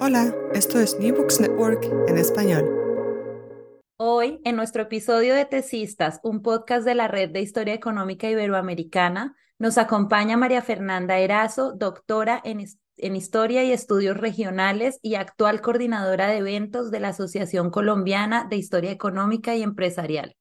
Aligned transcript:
Hola, 0.00 0.34
esto 0.52 0.78
es 0.78 0.98
New 1.00 1.16
Books 1.16 1.40
Network 1.40 1.84
en 2.08 2.18
español. 2.18 2.68
Hoy, 3.96 4.40
en 4.44 4.56
nuestro 4.56 4.82
episodio 4.82 5.34
de 5.34 5.46
Tesistas, 5.46 6.20
un 6.22 6.42
podcast 6.42 6.84
de 6.84 6.94
la 6.94 7.08
Red 7.08 7.30
de 7.30 7.40
Historia 7.40 7.72
Económica 7.72 8.28
Iberoamericana, 8.28 9.36
nos 9.58 9.78
acompaña 9.78 10.36
María 10.36 10.60
Fernanda 10.60 11.18
Erazo, 11.18 11.72
doctora 11.72 12.42
en, 12.44 12.62
en 12.98 13.16
Historia 13.16 13.64
y 13.64 13.72
Estudios 13.72 14.18
Regionales 14.18 14.98
y 15.00 15.14
actual 15.14 15.62
coordinadora 15.62 16.26
de 16.26 16.38
eventos 16.38 16.90
de 16.90 17.00
la 17.00 17.08
Asociación 17.08 17.70
Colombiana 17.70 18.46
de 18.50 18.56
Historia 18.56 18.90
Económica 18.90 19.54
y 19.56 19.62
Empresarial. 19.62 20.36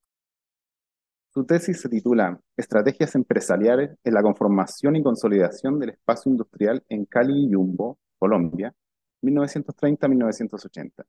Su 1.34 1.46
tesis 1.46 1.80
se 1.80 1.88
titula 1.88 2.40
Estrategias 2.58 3.16
empresariales 3.16 3.98
en 4.04 4.14
la 4.14 4.22
conformación 4.22 4.98
y 4.98 5.04
consolidación 5.04 5.80
del 5.80 5.92
espacio 5.92 6.30
industrial 6.30 6.84
en 6.90 7.06
Cali 7.06 7.46
y 7.46 7.52
Yumbo, 7.52 7.98
Colombia, 8.20 8.74
1930-1980. 9.24 11.06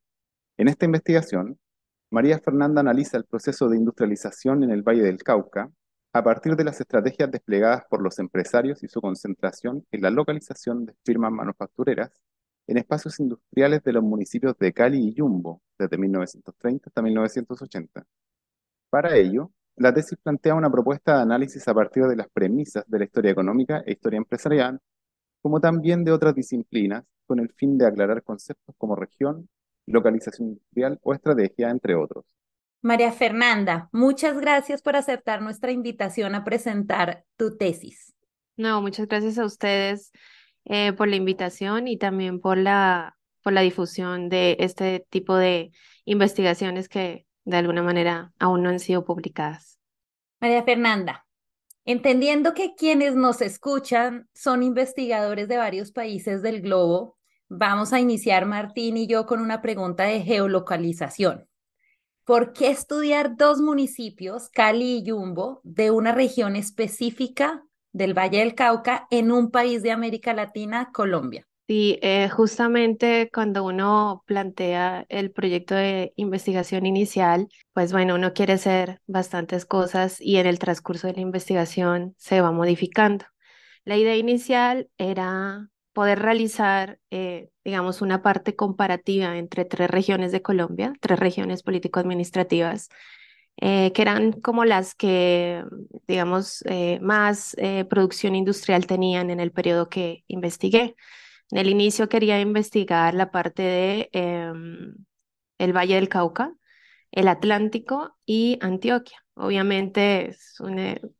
En 0.57 0.69
esta 0.69 0.84
investigación, 0.87 1.59
María 2.11 2.39
Fernanda 2.39 2.81
analiza 2.81 3.17
el 3.17 3.25
proceso 3.25 3.69
de 3.69 3.77
industrialización 3.77 4.62
en 4.62 4.70
el 4.70 4.83
Valle 4.83 5.03
del 5.03 5.23
Cauca 5.23 5.70
a 6.12 6.23
partir 6.23 6.55
de 6.55 6.62
las 6.62 6.81
estrategias 6.81 7.31
desplegadas 7.31 7.85
por 7.91 8.01
los 8.01 8.19
empresarios 8.20 8.83
y 8.85 8.89
su 8.89 9.01
concentración 9.01 9.85
en 9.91 10.01
la 10.01 10.11
localización 10.11 10.87
de 10.87 10.95
firmas 11.05 11.33
manufactureras 11.33 12.12
en 12.69 12.79
espacios 12.79 13.19
industriales 13.19 13.83
de 13.83 13.92
los 13.92 14.05
municipios 14.05 14.57
de 14.59 14.73
Cali 14.73 15.09
y 15.09 15.15
Yumbo 15.15 15.61
desde 15.77 15.98
1930 15.98 16.89
hasta 16.89 17.03
1980. 17.03 18.07
Para 18.91 19.17
ello, 19.17 19.51
la 19.77 19.92
tesis 19.92 20.17
plantea 20.23 20.55
una 20.55 20.70
propuesta 20.70 21.17
de 21.17 21.23
análisis 21.23 21.67
a 21.67 21.75
partir 21.75 22.05
de 22.05 22.15
las 22.15 22.29
premisas 22.29 22.85
de 22.87 22.98
la 23.01 23.05
historia 23.07 23.33
económica 23.33 23.83
e 23.85 23.92
historia 23.92 24.19
empresarial, 24.19 24.81
como 25.45 25.61
también 25.61 26.05
de 26.05 26.11
otras 26.11 26.34
disciplinas, 26.34 27.05
con 27.27 27.39
el 27.39 27.50
fin 27.50 27.77
de 27.77 27.87
aclarar 27.87 28.23
conceptos 28.23 28.75
como 28.78 28.97
región, 28.97 29.51
localización 29.84 30.48
industrial 30.48 30.98
o 31.03 31.12
estrategia, 31.12 31.69
entre 31.69 31.95
otros. 31.95 32.25
María 32.81 33.12
Fernanda, 33.12 33.91
muchas 33.92 34.41
gracias 34.41 34.81
por 34.81 34.97
aceptar 34.97 35.42
nuestra 35.42 35.70
invitación 35.70 36.35
a 36.35 36.45
presentar 36.45 37.27
tu 37.36 37.58
tesis. 37.58 38.14
No, 38.57 38.80
muchas 38.80 39.07
gracias 39.07 39.36
a 39.36 39.45
ustedes 39.45 40.13
eh, 40.64 40.95
por 40.95 41.08
la 41.08 41.17
invitación 41.17 41.89
y 41.89 41.98
también 41.98 42.40
por 42.40 42.57
la, 42.57 43.14
por 43.42 43.52
la 43.52 43.61
difusión 43.61 44.30
de 44.30 44.57
este 44.61 45.05
tipo 45.11 45.36
de 45.36 45.73
investigaciones 46.07 46.89
que 46.89 47.27
de 47.45 47.57
alguna 47.58 47.83
manera 47.83 48.33
aún 48.39 48.63
no 48.63 48.70
han 48.70 48.80
sido 48.80 49.05
publicadas. 49.05 49.79
María 50.40 50.63
Fernanda, 50.63 51.23
entendiendo 51.84 52.55
que 52.55 52.74
quienes 52.74 53.14
nos 53.14 53.40
escuchan 53.40 54.28
son 54.34 54.62
investigadores 54.62 55.48
de 55.48 55.56
varios 55.56 55.92
países 55.92 56.42
del 56.42 56.61
globo, 56.61 57.18
vamos 57.48 57.92
a 57.92 58.00
iniciar 58.00 58.46
Martín 58.46 58.96
y 58.96 59.06
yo 59.06 59.27
con 59.27 59.40
una 59.40 59.61
pregunta 59.61 60.05
de 60.05 60.22
geolocalización. 60.22 61.48
¿Por 62.24 62.55
qué 62.55 62.70
estudiar 62.70 63.36
dos 63.36 63.61
municipios, 63.61 64.48
Cali 64.48 64.98
y 64.98 65.02
Yumbo, 65.02 65.61
de 65.62 65.90
una 65.90 66.12
región 66.12 66.56
específica 66.56 67.62
del 67.92 68.16
Valle 68.16 68.39
del 68.39 68.55
Cauca 68.55 69.06
en 69.11 69.30
un 69.30 69.51
país 69.51 69.83
de 69.83 69.90
América 69.90 70.33
Latina, 70.33 70.90
Colombia? 70.92 71.46
Sí, 71.67 71.98
eh, 72.02 72.29
justamente 72.29 73.30
cuando 73.33 73.64
uno 73.64 74.23
plantea 74.27 75.07
el 75.08 75.30
proyecto 75.33 75.75
de 75.75 76.13
investigación 76.17 76.85
inicial, 76.85 77.48
pues 77.73 77.91
bueno, 77.91 78.17
uno 78.17 78.35
quiere 78.35 78.52
hacer 78.55 79.01
bastantes 79.07 79.64
cosas 79.64 80.20
y 80.20 80.36
en 80.36 80.47
el 80.47 80.58
transcurso 80.58 81.07
de 81.07 81.14
la 81.14 81.20
investigación 81.23 82.14
se 82.19 82.42
va 82.42 82.52
modificando. 82.52 83.25
La 83.85 83.97
idea 83.97 84.14
inicial 84.17 84.91
era 84.98 85.70
poder 85.95 86.19
realizar, 86.20 86.98
eh, 87.11 87.48
digamos, 87.64 88.02
una 88.02 88.20
parte 88.23 88.57
comparativa 88.57 89.39
entre 89.39 89.64
tres 89.64 89.89
regiones 89.91 90.33
de 90.33 90.42
Colombia, 90.42 90.92
tres 91.01 91.19
regiones 91.19 91.63
político-administrativas, 91.63 92.91
eh, 93.57 93.92
que 93.95 94.02
eran 94.02 94.33
como 94.33 94.64
las 94.67 94.95
que, 94.95 95.64
digamos, 96.08 96.63
más 97.01 97.57
producción 97.89 98.35
industrial 98.35 98.86
tenían 98.86 99.31
en 99.31 99.41
el 99.41 99.52
periodo 99.52 99.89
que 99.89 100.25
investigué. 100.27 100.96
En 101.55 101.61
el 101.61 101.69
inicio 101.70 102.09
quería 102.09 102.41
investigar 102.41 103.15
la 103.15 103.31
parte 103.31 103.63
de 103.63 104.11
em, 104.13 104.97
el 105.59 105.73
Valle 105.73 105.95
del 105.95 106.09
Cauca, 106.09 106.53
el 107.13 107.29
Atlántico 107.29 108.17
y 108.27 108.59
Antioquia. 108.61 109.25
Obviamente, 109.35 110.37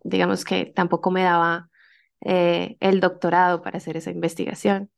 digamos 0.03 0.44
que 0.44 0.67
tampoco 0.67 1.12
me 1.12 1.23
daba 1.23 1.71
eh, 2.21 2.77
el 2.81 2.99
doctorado 2.99 3.62
para 3.62 3.77
hacer 3.78 3.97
esa 3.97 4.11
investigación. 4.11 4.91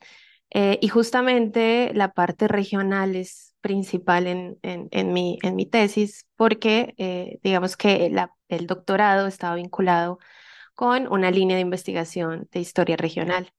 Eh, 0.51 0.79
y 0.81 0.89
justamente 0.89 1.93
la 1.93 2.15
parte 2.15 2.49
regional 2.49 3.15
es 3.15 3.55
principal 3.61 4.27
en, 4.29 4.59
en, 4.63 5.13
mi, 5.13 5.39
en 5.43 5.55
mi 5.55 5.67
tesis 5.67 6.27
porque 6.37 6.95
eh, 6.97 7.41
digamos 7.43 7.77
que 7.77 8.11
el 8.49 8.67
doctorado 8.67 9.27
estaba 9.27 9.57
vinculado 9.57 10.19
con 10.75 11.13
una 11.13 11.31
línea 11.31 11.57
de 11.57 11.63
investigación 11.63 12.49
de 12.53 12.61
historia 12.61 12.97
regional. 12.97 13.53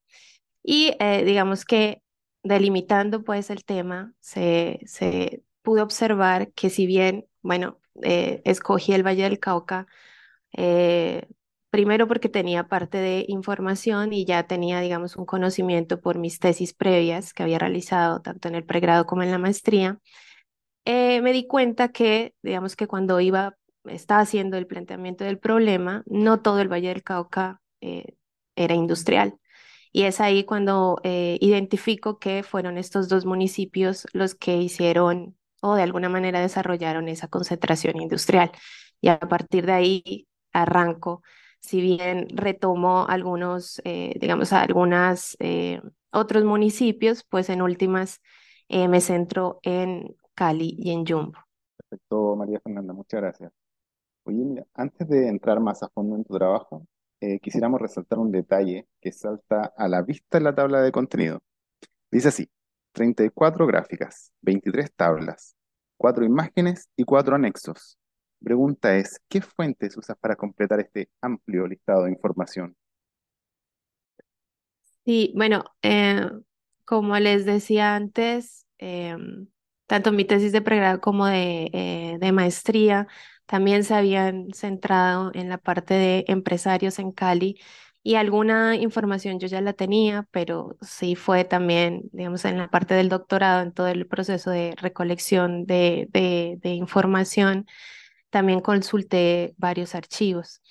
Y 0.69 0.91
digamos 0.99 1.63
que 1.63 2.01
delimitando 2.43 3.23
pues 3.23 3.49
el 3.49 3.63
tema, 3.63 4.13
se, 4.19 4.81
se 4.85 5.43
pudo 5.61 5.81
observar 5.81 6.51
que 6.51 6.69
si 6.69 6.85
bien, 6.85 7.25
bueno, 7.41 7.79
escogí 8.01 8.91
el 8.91 9.05
Valle 9.07 9.23
del 9.23 9.39
Cauca, 9.39 9.87
Primero 11.69 12.07
porque 12.07 12.29
tenía 12.29 12.67
parte 12.69 12.97
de 12.97 13.25
información 13.27 14.13
y 14.13 14.25
ya 14.25 14.47
tenía, 14.47 14.79
digamos, 14.79 15.17
un 15.17 15.25
conocimiento 15.25 15.99
por 15.99 16.17
mis 16.17 16.39
tesis 16.39 16.73
previas 16.73 17.33
que 17.33 17.43
había 17.43 17.59
realizado 17.59 18.21
tanto 18.21 18.47
en 18.47 18.55
el 18.55 18.63
pregrado 18.63 19.05
como 19.05 19.23
en 19.23 19.31
la 19.31 19.37
maestría. 19.37 19.99
Eh, 20.85 21.21
me 21.21 21.33
di 21.33 21.45
cuenta 21.45 21.89
que, 21.89 22.33
digamos 22.41 22.77
que 22.77 22.87
cuando 22.87 23.19
iba, 23.19 23.57
estaba 23.83 24.21
haciendo 24.21 24.57
el 24.57 24.65
planteamiento 24.65 25.25
del 25.25 25.39
problema, 25.39 26.03
no 26.07 26.41
todo 26.41 26.61
el 26.61 26.71
Valle 26.71 26.87
del 26.87 27.03
Cauca 27.03 27.61
eh, 27.81 28.15
era 28.55 28.73
industrial. 28.73 29.37
Y 29.97 30.03
es 30.03 30.21
ahí 30.21 30.43
cuando 30.43 31.01
eh, 31.03 31.39
identifico 31.41 32.19
que 32.19 32.43
fueron 32.43 32.77
estos 32.77 33.09
dos 33.09 33.25
municipios 33.25 34.05
los 34.13 34.35
que 34.35 34.55
hicieron 34.57 35.35
o 35.59 35.73
de 35.73 35.81
alguna 35.81 36.07
manera 36.07 36.39
desarrollaron 36.39 37.07
esa 37.07 37.27
concentración 37.29 37.99
industrial. 37.99 38.51
Y 39.01 39.07
a 39.07 39.17
partir 39.17 39.65
de 39.65 39.71
ahí 39.71 40.27
arranco 40.53 41.23
si 41.61 41.81
bien 41.81 42.27
retomo 42.29 43.07
algunos, 43.07 43.81
eh, 43.85 44.13
digamos, 44.21 44.53
algunos 44.53 45.35
eh, 45.39 45.81
otros 46.11 46.43
municipios, 46.43 47.23
pues 47.23 47.49
en 47.49 47.63
últimas 47.63 48.21
eh, 48.69 48.87
me 48.87 49.01
centro 49.01 49.59
en 49.63 50.15
Cali 50.35 50.75
y 50.77 50.91
en 50.91 51.05
Yumbo. 51.05 51.39
Perfecto, 51.75 52.35
María 52.35 52.59
Fernanda, 52.59 52.93
muchas 52.93 53.19
gracias. 53.19 53.51
Oye, 54.25 54.43
mira, 54.43 54.67
antes 54.75 55.09
de 55.09 55.27
entrar 55.27 55.59
más 55.59 55.81
a 55.81 55.89
fondo 55.89 56.15
en 56.15 56.23
tu 56.23 56.37
trabajo, 56.37 56.85
quisiéramos 57.41 57.81
resaltar 57.81 58.19
un 58.19 58.31
detalle 58.31 58.87
que 59.01 59.11
salta 59.11 59.73
a 59.75 59.87
la 59.87 60.01
vista 60.01 60.37
en 60.37 60.43
la 60.43 60.55
tabla 60.55 60.81
de 60.81 60.91
contenido. 60.91 61.41
Dice 62.11 62.29
así, 62.29 62.49
34 62.93 63.67
gráficas, 63.67 64.31
23 64.41 64.91
tablas, 64.93 65.55
4 65.97 66.25
imágenes 66.25 66.89
y 66.95 67.03
4 67.03 67.35
anexos. 67.35 67.97
Pregunta 68.43 68.95
es, 68.97 69.19
¿qué 69.29 69.41
fuentes 69.41 69.97
usas 69.97 70.17
para 70.17 70.35
completar 70.35 70.79
este 70.79 71.09
amplio 71.21 71.67
listado 71.67 72.03
de 72.03 72.11
información? 72.11 72.75
Sí, 75.05 75.33
bueno, 75.35 75.63
eh, 75.81 76.29
como 76.85 77.17
les 77.17 77.45
decía 77.45 77.95
antes, 77.95 78.65
em, 78.77 79.47
tanto 79.87 80.11
mi 80.11 80.25
tesis 80.25 80.51
de 80.51 80.61
pregrado 80.61 80.99
como 81.01 81.25
de, 81.25 81.69
eh, 81.73 82.17
de 82.19 82.31
maestría 82.31 83.07
también 83.47 83.83
se 83.83 83.95
habían 83.95 84.53
centrado 84.53 85.31
en 85.33 85.49
la 85.49 85.57
parte 85.57 85.95
de 85.95 86.25
empresarios 86.27 86.99
en 86.99 87.11
Cali 87.11 87.57
y 88.03 88.15
alguna 88.15 88.75
información 88.75 89.39
yo 89.39 89.47
ya 89.47 89.61
la 89.61 89.73
tenía, 89.73 90.27
pero 90.31 90.77
sí 90.81 91.15
fue 91.15 91.43
también, 91.43 92.03
digamos, 92.13 92.45
en 92.45 92.57
la 92.57 92.69
parte 92.69 92.93
del 92.93 93.09
doctorado, 93.09 93.61
en 93.63 93.73
todo 93.73 93.87
el 93.87 94.07
proceso 94.07 94.49
de 94.49 94.75
recolección 94.77 95.65
de, 95.65 96.59
información, 96.63 97.65
también 98.29 98.61
consulté 98.61 99.55
varios 99.57 99.95
archivos. 99.95 100.61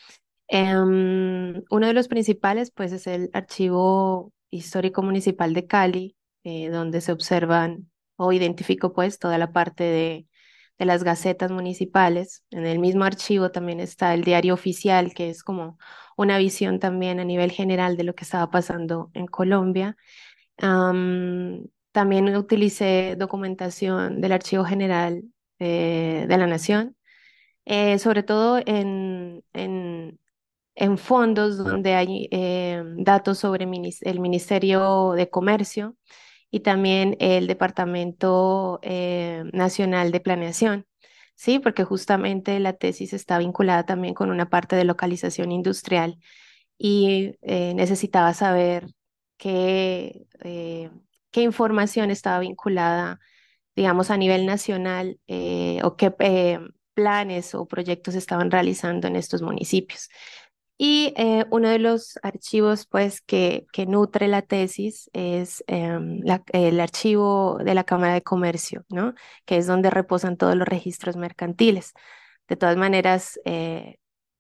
Em, 0.49 1.63
uno 1.71 1.87
de 1.87 1.93
los 1.93 2.09
principales, 2.09 2.71
pues, 2.71 2.93
es 2.93 3.07
el 3.07 3.31
Archivo 3.35 4.33
Histórico 4.51 5.03
Municipal 5.03 5.55
de 5.55 5.67
Cali, 5.67 6.17
eh, 6.45 6.71
donde 6.71 7.01
se 7.01 7.13
observan 7.13 7.91
o 8.17 8.33
identifico, 8.33 8.93
pues, 8.95 9.19
toda 9.19 9.39
la 9.39 9.53
parte 9.53 9.85
de, 9.85 10.27
de 10.79 10.85
las 10.87 11.05
gacetas 11.05 11.51
municipales. 11.51 12.45
En 12.51 12.67
el 12.67 12.79
mismo 12.79 13.05
archivo 13.05 13.51
también 13.51 13.81
está 13.81 14.15
el 14.15 14.25
diario 14.25 14.55
oficial, 14.55 15.15
que 15.15 15.31
es 15.31 15.43
como 15.43 15.79
una 16.17 16.39
visión 16.39 16.79
también 16.81 17.21
a 17.21 17.25
nivel 17.25 17.51
general 17.53 17.97
de 17.97 18.05
lo 18.05 18.15
que 18.15 18.25
estaba 18.25 18.51
pasando 18.51 19.11
en 19.15 19.27
Colombia. 19.27 19.97
también 21.93 22.37
utilicé 22.37 23.17
documentación 23.19 24.21
del 24.21 24.33
Archivo 24.33 24.65
General 24.65 25.23
de 25.59 26.27
la 26.29 26.47
Nación, 26.47 26.97
eh, 27.67 27.99
sobre 27.99 28.23
todo 28.23 28.61
en, 28.67 29.45
en, 29.53 30.19
en, 30.77 30.99
fondos 30.99 31.59
donde 31.59 31.95
hay 31.95 32.29
eh, 32.31 32.83
datos 32.99 33.39
sobre 33.41 33.65
el 33.65 34.21
Ministerio 34.21 35.13
de 35.13 35.31
Comercio 35.31 35.97
y 36.51 36.61
también 36.61 37.17
el 37.21 37.47
Departamento 37.47 38.81
Nacional 39.53 40.13
de 40.13 40.21
Planeación. 40.21 40.87
Sí, 41.37 41.59
porque 41.59 41.85
justamente 41.85 42.59
la 42.61 42.73
tesis 42.73 43.13
está 43.13 43.39
vinculada 43.39 43.85
también 43.85 44.15
con 44.15 44.31
una 44.31 44.49
parte 44.49 44.75
de 44.75 44.85
localización 44.85 45.53
industrial 45.53 46.19
y 46.79 47.37
eh, 47.43 47.75
necesitaba 47.75 48.35
saber 48.35 48.89
qué, 49.37 50.27
eh, 50.43 50.91
qué 51.31 51.43
información 51.43 52.11
estaba 52.11 52.41
vinculada, 52.41 53.21
digamos, 53.77 54.11
a 54.11 54.17
nivel 54.17 54.47
nacional 54.47 55.21
eh, 55.27 55.81
o 55.85 55.97
qué 55.97 56.11
planes 56.95 57.55
o 57.55 57.67
proyectos 57.69 58.15
estaban 58.15 58.51
realizando 58.51 59.07
en 59.07 59.17
estos 59.17 59.43
municipios. 59.43 60.09
Y 60.79 61.15
eh, 61.17 61.47
uno 61.51 61.71
de 61.71 61.79
los 61.79 62.19
archivos 62.23 62.87
pues, 62.87 63.23
que, 63.23 63.67
nutre 63.89 64.29
la 64.29 64.43
tesis 64.43 65.09
es 65.15 65.65
em, 65.69 66.21
el 66.53 66.81
archivo 66.81 67.59
de 67.65 67.75
la 67.75 67.85
Cámara 67.85 68.13
de 68.15 68.23
Comercio, 68.23 68.85
¿no? 68.91 69.15
que 69.47 69.57
es 69.57 69.67
donde 69.67 69.89
reposan 69.91 70.37
todos 70.37 70.55
los 70.55 70.69
registros 70.69 71.17
mercantiles. 71.17 71.95
De 72.49 72.57
todas 72.57 72.77
maneras, 72.77 73.41
eh, 73.47 73.99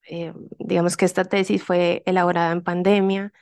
eh, 0.08 0.32
digamos 0.58 0.96
que 0.96 1.06
esta 1.06 1.24
tesis 1.24 1.62
fue 1.62 2.02
elaborada 2.06 2.52
en 2.52 2.62
pandemia. 2.62 3.32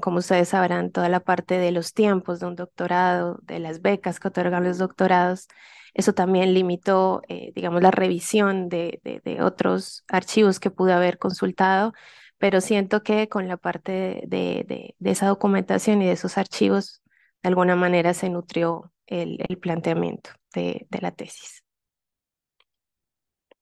Como 0.00 0.18
ustedes 0.18 0.48
sabrán, 0.50 0.90
toda 0.90 1.08
la 1.08 1.20
parte 1.20 1.58
de 1.58 1.70
los 1.72 1.92
tiempos 1.94 2.40
de 2.40 2.46
un 2.46 2.56
doctorado, 2.56 3.38
de 3.42 3.58
las 3.58 3.80
becas 3.82 4.20
que 4.20 4.28
otorgan 4.28 4.64
los 4.64 4.78
doctorados, 4.78 5.48
eso 5.94 6.12
también 6.14 6.54
limitó, 6.54 7.22
eh, 7.28 7.52
digamos, 7.54 7.82
la 7.82 7.90
revisión 7.90 8.68
de, 8.68 9.00
otros 9.42 10.04
archivos 10.08 10.60
que 10.60 10.70
pude 10.70 10.92
haber 10.92 11.18
consultado, 11.18 11.92
pero 12.38 12.60
siento 12.60 13.02
que 13.02 13.28
con 13.28 13.48
la 13.48 13.56
parte 13.56 14.22
de, 14.26 14.94
esa 15.00 15.26
documentación 15.26 16.02
y 16.02 16.06
de 16.06 16.12
esos 16.12 16.38
archivos, 16.38 17.02
de 17.42 17.48
alguna 17.48 17.76
manera 17.76 18.14
se 18.14 18.30
nutrió 18.30 18.92
el, 19.06 19.38
el 19.48 19.58
planteamiento 19.58 20.30
de 20.54 20.86
la 21.00 21.12
tesis. 21.12 21.62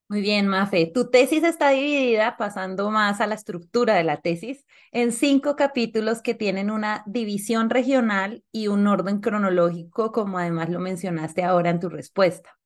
Muy 0.08 0.20
bien, 0.20 0.46
Mafe. 0.46 0.86
Tu 0.94 1.10
tesis 1.10 1.42
está 1.42 1.70
dividida, 1.70 2.36
pasando 2.36 2.90
más 2.90 3.20
a 3.20 3.26
la 3.26 3.34
estructura 3.34 3.94
de 3.94 4.04
la 4.04 4.20
tesis, 4.20 4.64
en 4.92 5.10
cinco 5.10 5.56
capítulos 5.56 6.22
que 6.22 6.34
tienen 6.34 6.70
una 6.70 7.02
división 7.06 7.70
regional 7.70 8.44
y 8.52 8.68
un 8.68 8.86
orden 8.86 9.20
cronológico, 9.20 10.12
como 10.12 10.38
además 10.38 10.68
lo 10.70 10.78
mencionaste 10.78 11.42
ahora 11.42 11.70
en 11.70 11.80
tu 11.80 11.88
respuesta. 11.88 12.56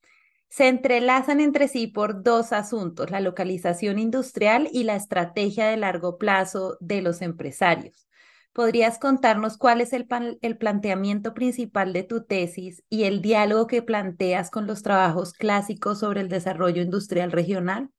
Se 0.51 0.69
entrelazan 0.69 1.41
entre 1.41 1.69
sí 1.69 1.89
por 1.89 2.23
dos 2.23 2.53
asuntos, 2.53 3.11
la 3.11 3.21
localización 3.21 3.99
industrial 3.99 4.69
y 4.73 4.85
la 4.85 4.97
estrategia 4.97 5.67
de 5.69 5.79
largo 5.79 6.19
plazo 6.19 6.77
de 6.81 7.03
los 7.03 7.23
empresarios. 7.23 8.09
¿Podrías 8.53 8.99
contarnos 8.99 9.57
cuál 9.57 9.81
es 9.81 9.93
el, 9.93 10.09
el, 10.43 10.59
planteamiento 10.59 11.35
principal 11.35 11.93
de 11.93 12.03
tu 12.03 12.25
tesis 12.25 12.83
y 12.89 13.05
el 13.05 13.23
diálogo 13.23 13.69
que 13.69 13.83
planteas 13.83 14.51
con 14.51 14.67
los 14.67 14.83
trabajos 14.83 15.33
clásicos 15.33 16.01
sobre 16.01 16.21
el 16.21 16.29
desarrollo 16.29 16.83
industrial 16.83 17.31
regional? 17.31 17.91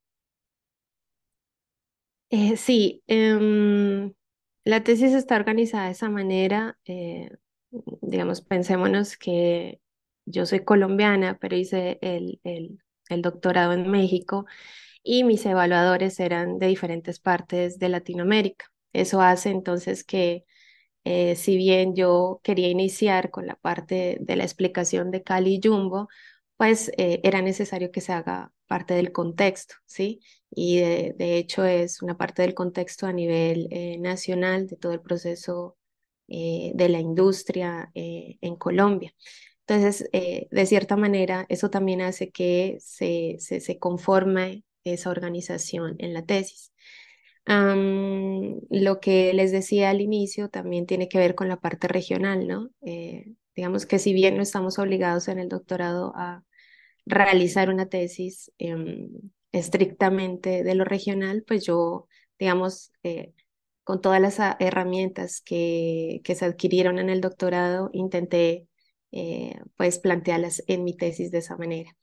Eh, 2.30 2.58
sí, 2.58 3.04
em, 3.08 4.14
la 4.66 4.84
tesis 4.84 5.14
está 5.14 5.36
organizada 5.36 5.86
de 5.86 5.92
esa 5.92 6.10
manera. 6.10 6.78
Eh, 6.86 7.30
digamos, 8.02 8.42
pensémonos 8.42 9.18
que 9.18 9.80
yo 10.26 10.46
soy 10.46 10.64
colombiana, 10.64 11.38
pero 11.40 11.56
hice 11.56 11.98
el, 12.02 12.40
el, 12.44 12.80
el 13.10 13.22
doctorado 13.22 13.74
en 13.74 13.90
México 13.90 14.46
y 15.04 15.24
mis 15.24 15.46
evaluadores 15.46 16.20
eran 16.20 16.60
de 16.60 16.68
diferentes 16.68 17.20
partes 17.20 17.80
de 17.80 17.90
Latinoamérica. 17.90 18.72
Eso 18.94 19.22
hace 19.22 19.50
entonces 19.50 20.04
que, 20.04 20.46
eh, 21.04 21.36
si 21.36 21.58
bien 21.58 21.96
yo 21.96 22.42
quería 22.44 22.70
iniciar 22.70 23.32
con 23.32 23.48
la 23.48 23.56
parte 23.56 24.18
de 24.22 24.36
la 24.36 24.44
explicación 24.44 25.12
de 25.12 25.24
Cali 25.24 25.56
y 25.56 25.62
Jumbo, 25.64 26.08
pues 26.58 26.92
eh, 26.98 27.22
era 27.24 27.42
necesario 27.42 27.92
que 27.92 28.02
se 28.02 28.14
haga 28.14 28.52
parte 28.68 28.94
del 28.94 29.12
contexto, 29.12 29.76
¿sí? 29.86 30.22
Y 30.52 30.78
de, 30.80 31.38
hecho 31.38 31.66
es 31.66 32.02
una 32.02 32.18
parte 32.18 32.44
del 32.44 32.54
contexto 32.54 33.08
a 33.08 33.14
nivel 33.14 33.68
eh, 33.72 33.98
nacional 34.00 34.68
de 34.68 34.78
todo 34.78 34.94
el 34.94 35.02
proceso 35.02 35.78
de 36.28 36.88
la 36.90 37.00
industria 37.00 37.92
en 37.94 38.56
Colombia. 38.56 39.14
Entonces, 39.68 40.10
de 40.12 40.66
cierta 40.66 40.96
manera, 40.96 41.46
eso 41.50 41.70
también 41.70 42.02
hace 42.02 42.32
que 42.32 42.78
se, 42.80 43.36
se, 43.40 43.60
se 43.60 43.80
conforme 43.80 44.64
esa 44.86 45.10
organización 45.10 45.96
en 46.00 46.14
la 46.14 46.26
tesis 46.26 46.72
lo 47.46 49.00
que 49.00 49.34
les 49.34 49.52
decía 49.52 49.90
al 49.90 50.02
inicio 50.02 50.50
también 50.50 50.86
tiene 50.86 51.10
que 51.10 51.18
ver 51.18 51.36
con 51.36 51.48
la 51.48 51.60
parte 51.60 51.88
regional, 51.88 52.48
¿no? 52.48 52.70
Eh, 52.82 53.34
digamos 53.56 53.86
que 53.86 54.00
si 54.00 54.14
bien 54.14 54.38
no 54.38 54.44
estamos 54.44 54.80
obligados 54.80 55.28
en 55.28 55.40
el 55.40 55.50
doctorado 55.50 56.14
a 56.16 56.44
realizar 57.06 57.70
una 57.70 57.88
tesis 57.88 58.52
em, 58.58 59.10
estrictamente 59.52 60.64
de 60.64 60.76
lo 60.76 60.86
regional, 60.86 61.44
pues 61.48 61.66
yo, 61.66 62.08
digamos, 62.40 62.92
eh, 63.04 63.34
con 63.84 64.02
todas 64.02 64.22
las 64.22 64.40
herramientas 64.60 65.42
que, 65.42 66.22
que, 66.24 66.36
se 66.36 66.46
adquirieron 66.46 67.00
en 67.00 67.10
el 67.10 67.22
doctorado, 67.22 67.90
intenté 67.94 68.68
eh, 69.12 69.60
pues 69.76 70.00
plantearlas 70.00 70.64
en 70.68 70.84
mi 70.84 70.96
tesis 70.96 71.32
de 71.32 71.40
esa 71.40 71.58
manera 71.58 71.96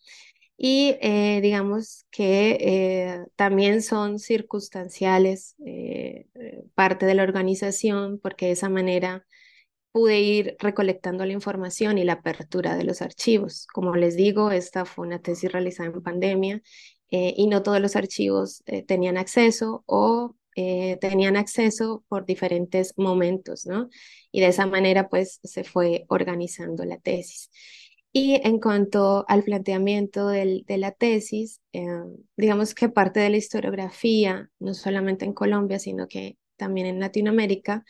y 0.60 0.96
eh, 1.00 1.40
digamos 1.40 2.04
que 2.10 2.58
eh, 2.60 3.26
también 3.36 3.80
son 3.80 4.18
circunstanciales 4.18 5.54
eh, 5.64 6.26
parte 6.74 7.06
de 7.06 7.14
la 7.14 7.22
organización 7.22 8.18
porque 8.20 8.46
de 8.46 8.52
esa 8.52 8.68
manera 8.68 9.24
pude 9.92 10.20
ir 10.20 10.56
recolectando 10.58 11.24
la 11.24 11.32
información 11.32 11.96
y 11.96 12.04
la 12.04 12.14
apertura 12.14 12.76
de 12.76 12.84
los 12.84 13.02
archivos. 13.02 13.68
Como 13.72 13.94
les 13.94 14.16
digo, 14.16 14.50
esta 14.50 14.84
fue 14.84 15.06
una 15.06 15.20
tesis 15.22 15.50
realizada 15.52 15.90
en 15.90 16.02
pandemia 16.02 16.62
y 17.10 17.46
no 17.46 17.62
todos 17.62 17.80
los 17.80 17.96
archivos 17.96 18.62
tenían 18.86 19.16
acceso 19.16 19.82
o 19.86 20.36
tenían 20.54 21.36
acceso 21.36 22.04
por 22.08 22.26
diferentes 22.26 22.92
momentos, 22.98 23.64
¿no? 23.64 23.88
Y 24.30 24.40
de 24.40 24.48
esa 24.48 24.66
manera 24.66 25.08
pues 25.08 25.40
se 25.42 25.64
fue 25.64 26.04
organizando 26.08 26.84
la 26.84 26.98
tesis. 26.98 27.50
Y 28.20 28.40
en 28.42 28.58
cuanto 28.58 29.24
al 29.28 29.44
planteamiento 29.44 30.26
de 30.26 30.64
la 30.66 30.90
tesis, 30.90 31.60
eh, 31.72 31.86
digamos 32.36 32.74
que 32.74 32.88
parte 32.88 33.20
de 33.20 33.30
la 33.30 33.36
historiografía, 33.36 34.50
no 34.58 34.74
solamente 34.74 35.24
en 35.24 35.32
Colombia, 35.32 35.78
sino 35.78 36.08
que 36.08 36.36
también 36.56 36.88
en 36.88 36.98
Latinoamérica, 36.98 37.84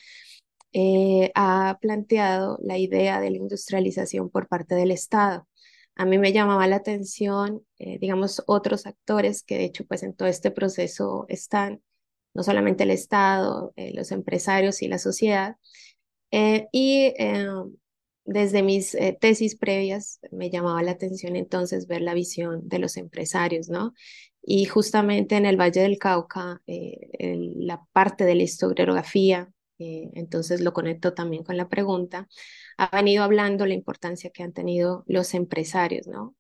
eh, 0.75 1.33
ha 1.35 1.79
planteado 1.81 2.59
la 2.61 2.77
idea 2.77 3.21
de 3.21 3.31
la 3.31 3.39
industrialización 3.39 4.29
por 4.29 4.49
parte 4.49 4.75
del 4.75 4.91
Estado. 4.91 5.49
A 5.95 6.05
mí 6.05 6.19
me 6.19 6.35
llamaba 6.35 6.67
la 6.67 6.77
atención, 6.77 7.65
eh, 7.79 7.99
digamos, 7.99 8.43
otros 8.47 8.85
actores 8.85 9.43
que 9.43 9.57
de 9.57 9.65
hecho 9.65 9.87
pues 9.87 10.03
en 10.03 10.15
todo 10.15 10.29
este 10.29 10.51
proceso 10.51 11.25
están, 11.29 11.83
no 12.35 12.43
solamente 12.43 12.85
el 12.85 12.91
Estado, 12.91 13.73
los 13.95 14.13
empresarios 14.13 14.83
y 14.83 14.89
la 14.89 14.99
sociedad. 14.99 15.57
y 16.73 17.15
desde 18.29 18.63
mis 18.63 18.95
eh, 18.95 19.17
tesis 19.19 19.57
previas 19.57 20.21
me 20.31 20.51
llamaba 20.51 20.83
la 20.83 20.91
atención 20.91 21.35
entonces 21.35 21.87
ver 21.87 22.03
la 22.03 22.13
visión 22.13 22.69
de 22.69 22.79
los 22.79 22.99
empresarios, 22.99 23.71
¿no? 23.71 23.95
Y 24.43 24.67
justamente 24.67 25.37
en 25.37 25.47
el 25.47 25.59
Valle 25.59 25.81
del 25.81 25.99
Cauca, 25.99 26.61
eh, 26.67 27.09
la 27.57 27.83
parte 27.93 28.25
de 28.25 28.35
la 28.35 28.43
historiografía, 28.43 29.51
eh, 29.79 30.11
entonces 30.13 30.61
lo 30.61 30.75
conecto 30.75 31.15
también 31.15 31.43
con 31.43 31.57
la 31.57 31.71
pregunta, 31.71 32.29
ha 32.77 32.95
venido 32.95 33.25
hablando 33.25 33.65
la 33.65 33.75
importancia 33.75 34.31
que 34.31 34.43
han 34.43 34.53
tenido 34.53 35.05
los 35.07 35.33
empresarios, 35.33 36.07
¿no? 36.07 36.35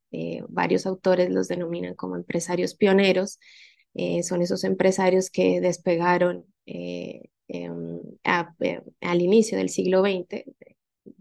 Varios 0.49 0.87
autores 0.87 1.31
los 1.31 1.49
denominan 1.49 1.95
como 1.95 2.17
empresarios 2.17 2.75
pioneros, 2.75 3.39
son 4.23 4.43
esos 4.43 4.65
empresarios 4.65 5.31
que 5.31 5.61
despegaron 5.61 6.47
em, 6.65 8.01
al 8.23 9.21
inicio 9.21 9.59
del 9.59 9.69
siglo 9.69 10.01
XX, 10.03 10.45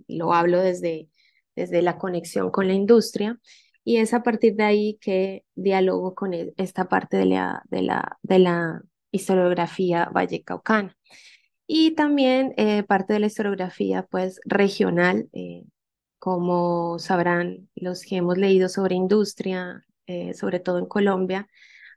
lo 0.07 0.33
hablo 0.33 0.61
desde, 0.61 1.09
desde 1.55 1.81
la 1.81 1.97
conexión 1.97 2.51
con 2.51 2.67
la 2.67 2.73
industria, 2.73 3.39
y 3.83 3.97
es 3.97 4.13
a 4.13 4.21
partir 4.21 4.55
de 4.55 4.63
ahí 4.63 4.97
que 4.99 5.45
dialogo 5.55 6.13
con 6.13 6.33
e, 6.33 6.53
esta 6.57 6.89
parte 6.89 7.15
de 7.17 7.25
la, 7.25 7.63
de 7.69 7.81
la, 7.81 8.17
de 8.21 8.39
la 8.39 8.81
historiografía 9.11 10.09
vallecaucana. 10.13 10.97
Y 11.67 11.91
también 11.91 12.53
eh, 12.57 12.83
parte 12.83 13.13
de 13.13 13.19
la 13.19 13.27
historiografía 13.27 14.03
pues 14.03 14.39
regional, 14.45 15.29
eh, 15.33 15.63
como 16.19 16.99
sabrán 16.99 17.69
los 17.75 18.03
que 18.03 18.17
hemos 18.17 18.37
leído 18.37 18.69
sobre 18.69 18.95
industria, 18.95 19.85
eh, 20.05 20.33
sobre 20.33 20.59
todo 20.59 20.79
en 20.79 20.85
Colombia, 20.85 21.47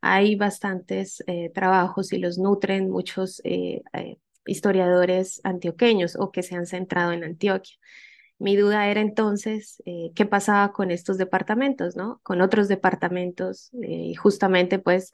hay 0.01 0.35
bastantes 0.35 1.23
trabajos 1.53 2.13
y 2.15 2.19
los 2.19 2.39
nutren 2.39 2.89
muchos 2.89 3.43
historiadores 4.47 5.41
antioqueños 5.45 6.17
o 6.19 6.33
que 6.33 6.43
se 6.43 6.57
han 6.57 6.67
centrado 6.67 7.13
en 7.13 7.25
Antioquia. 7.25 7.77
Mi 8.39 8.57
duda 8.57 8.89
era 8.89 9.01
entonces 9.01 9.83
qué 10.15 10.27
pasaba 10.27 10.73
con 10.73 10.91
estos 10.91 11.19
departamentos, 11.19 11.95
¿no? 11.95 12.21
Con 12.23 12.41
otros 12.41 12.69
departamentos 12.69 13.71
y 13.83 14.15
justamente 14.15 14.79
pues 14.79 15.11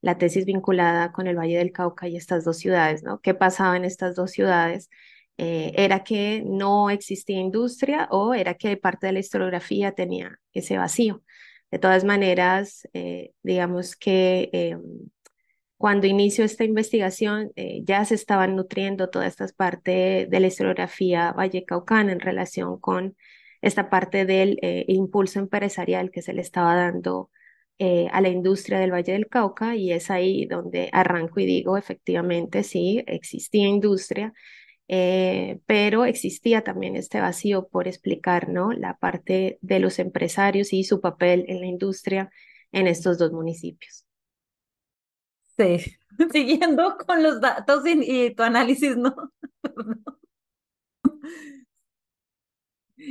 la 0.00 0.18
tesis 0.18 0.44
vinculada 0.46 1.12
con 1.12 1.26
el 1.26 1.36
Valle 1.36 1.58
del 1.58 1.72
Cauca 1.72 2.08
y 2.08 2.16
estas 2.16 2.44
dos 2.44 2.58
ciudades, 2.58 3.02
¿no? 3.02 3.20
¿Qué 3.20 3.34
pasaba 3.34 3.76
en 3.76 3.84
estas 3.84 4.16
dos 4.16 4.30
ciudades? 4.30 4.88
Eh, 5.36 5.72
¿Era 5.76 6.04
que 6.04 6.42
no 6.44 6.90
existía 6.90 7.38
industria 7.40 8.08
o 8.10 8.34
era 8.34 8.54
que 8.54 8.76
parte 8.76 9.06
de 9.06 9.14
la 9.14 9.20
historiografía 9.20 9.92
tenía 9.92 10.38
ese 10.52 10.78
vacío? 10.78 11.22
De 11.70 11.78
todas 11.78 12.04
maneras, 12.04 12.88
eh, 12.92 13.32
digamos 13.42 13.96
que 13.96 14.50
eh, 14.52 14.76
cuando 15.80 16.06
inició 16.06 16.44
esta 16.44 16.64
investigación 16.64 17.52
ya 17.84 18.04
se 18.04 18.14
estaban 18.14 18.54
nutriendo 18.54 19.08
todas 19.08 19.28
estas 19.28 19.54
partes 19.54 20.28
de 20.28 20.40
la 20.40 20.46
historiografía 20.46 21.32
vallecaucana 21.32 22.12
en 22.12 22.20
relación 22.20 22.78
con 22.78 23.16
esta 23.62 23.88
parte 23.88 24.26
del 24.26 24.58
impulso 24.88 25.38
empresarial 25.38 26.10
que 26.10 26.20
se 26.20 26.34
le 26.34 26.42
estaba 26.42 26.74
dando 26.74 27.30
eh, 27.82 28.08
a 28.12 28.20
la 28.20 28.28
industria 28.28 28.78
del 28.78 28.92
Valle 28.92 29.12
del 29.14 29.26
Cauca 29.26 29.74
y 29.74 29.90
es 29.90 30.10
ahí 30.10 30.44
donde 30.44 30.90
arranco 30.92 31.40
y 31.40 31.46
digo, 31.46 31.78
efectivamente, 31.78 32.62
sí, 32.62 33.02
existía 33.06 33.68
industria, 33.68 34.34
eh, 34.86 35.60
pero 35.64 36.04
existía 36.04 36.62
también 36.62 36.94
este 36.94 37.22
vacío 37.22 37.68
por 37.68 37.88
explicar, 37.88 38.50
¿no? 38.50 38.72
La 38.72 38.98
parte 38.98 39.58
de 39.62 39.80
los 39.80 39.98
empresarios 39.98 40.74
y 40.74 40.84
su 40.84 41.00
papel 41.00 41.46
en 41.48 41.60
la 41.60 41.66
industria 41.68 42.30
en 42.70 42.86
estos 42.86 43.16
dos 43.16 43.32
municipios. 43.32 44.04
Sí, 45.60 45.96
siguiendo 46.32 46.96
con 46.96 47.22
los 47.22 47.40
datos 47.40 47.82
y, 47.86 48.30
tu 48.34 48.42
análisis, 48.42 48.96
¿no? 48.96 49.14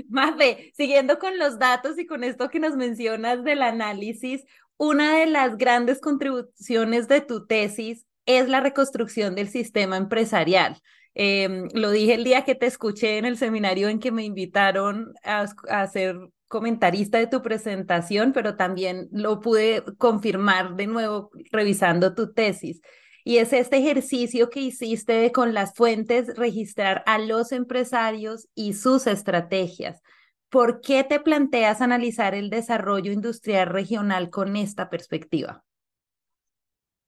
Mafe, 0.08 0.72
siguiendo 0.76 1.20
con 1.20 1.38
los 1.38 1.60
datos 1.60 1.98
y 2.00 2.06
con 2.06 2.24
esto 2.24 2.50
que 2.50 2.60
nos 2.60 2.76
mencionas 2.76 3.44
del 3.44 3.62
análisis, 3.62 4.46
una 4.78 5.18
de 5.18 5.26
las 5.28 5.58
grandes 5.58 6.00
contribuciones 6.00 7.08
de 7.08 7.22
tu 7.22 7.46
tesis 7.46 8.06
es 8.26 8.48
la 8.50 8.62
reconstrucción 8.62 9.36
del 9.36 9.50
sistema 9.50 9.98
empresarial. 9.98 10.80
Em, 11.16 11.68
lo 11.74 11.92
dije 11.92 12.14
el 12.14 12.24
día 12.24 12.44
que 12.46 12.56
te 12.56 12.68
escuché 12.68 13.18
en 13.18 13.26
el 13.26 13.38
seminario 13.38 13.90
en 13.90 14.00
que 14.00 14.12
me 14.12 14.24
invitaron 14.24 15.14
a, 15.24 15.48
ser 15.88 16.18
comentarista 16.50 17.20
de 17.20 17.28
tu 17.28 17.42
presentación, 17.42 18.34
pero 18.34 18.58
también 18.58 19.08
lo 19.12 19.40
pude 19.40 19.84
confirmar 19.98 20.76
de 20.76 20.88
nuevo 20.88 21.32
revisando 21.52 22.14
tu 22.16 22.34
tesis. 22.34 22.82
Y 23.24 23.38
es 23.38 23.54
este 23.54 23.78
ejercicio 23.78 24.50
que 24.50 24.60
hiciste 24.60 25.32
con 25.32 25.54
las 25.54 25.76
fuentes, 25.76 26.36
registrar 26.36 27.04
a 27.06 27.20
los 27.20 27.52
empresarios 27.52 28.50
y 28.56 28.74
sus 28.74 29.08
estrategias. 29.08 30.02
¿Por 30.50 30.82
qué 30.82 31.04
te 31.04 31.20
planteas 31.20 31.82
analizar 31.82 32.34
el 32.34 32.50
desarrollo 32.50 33.12
industrial 33.12 33.68
regional 33.68 34.32
con 34.32 34.56
esta 34.56 34.90
perspectiva? 34.90 35.64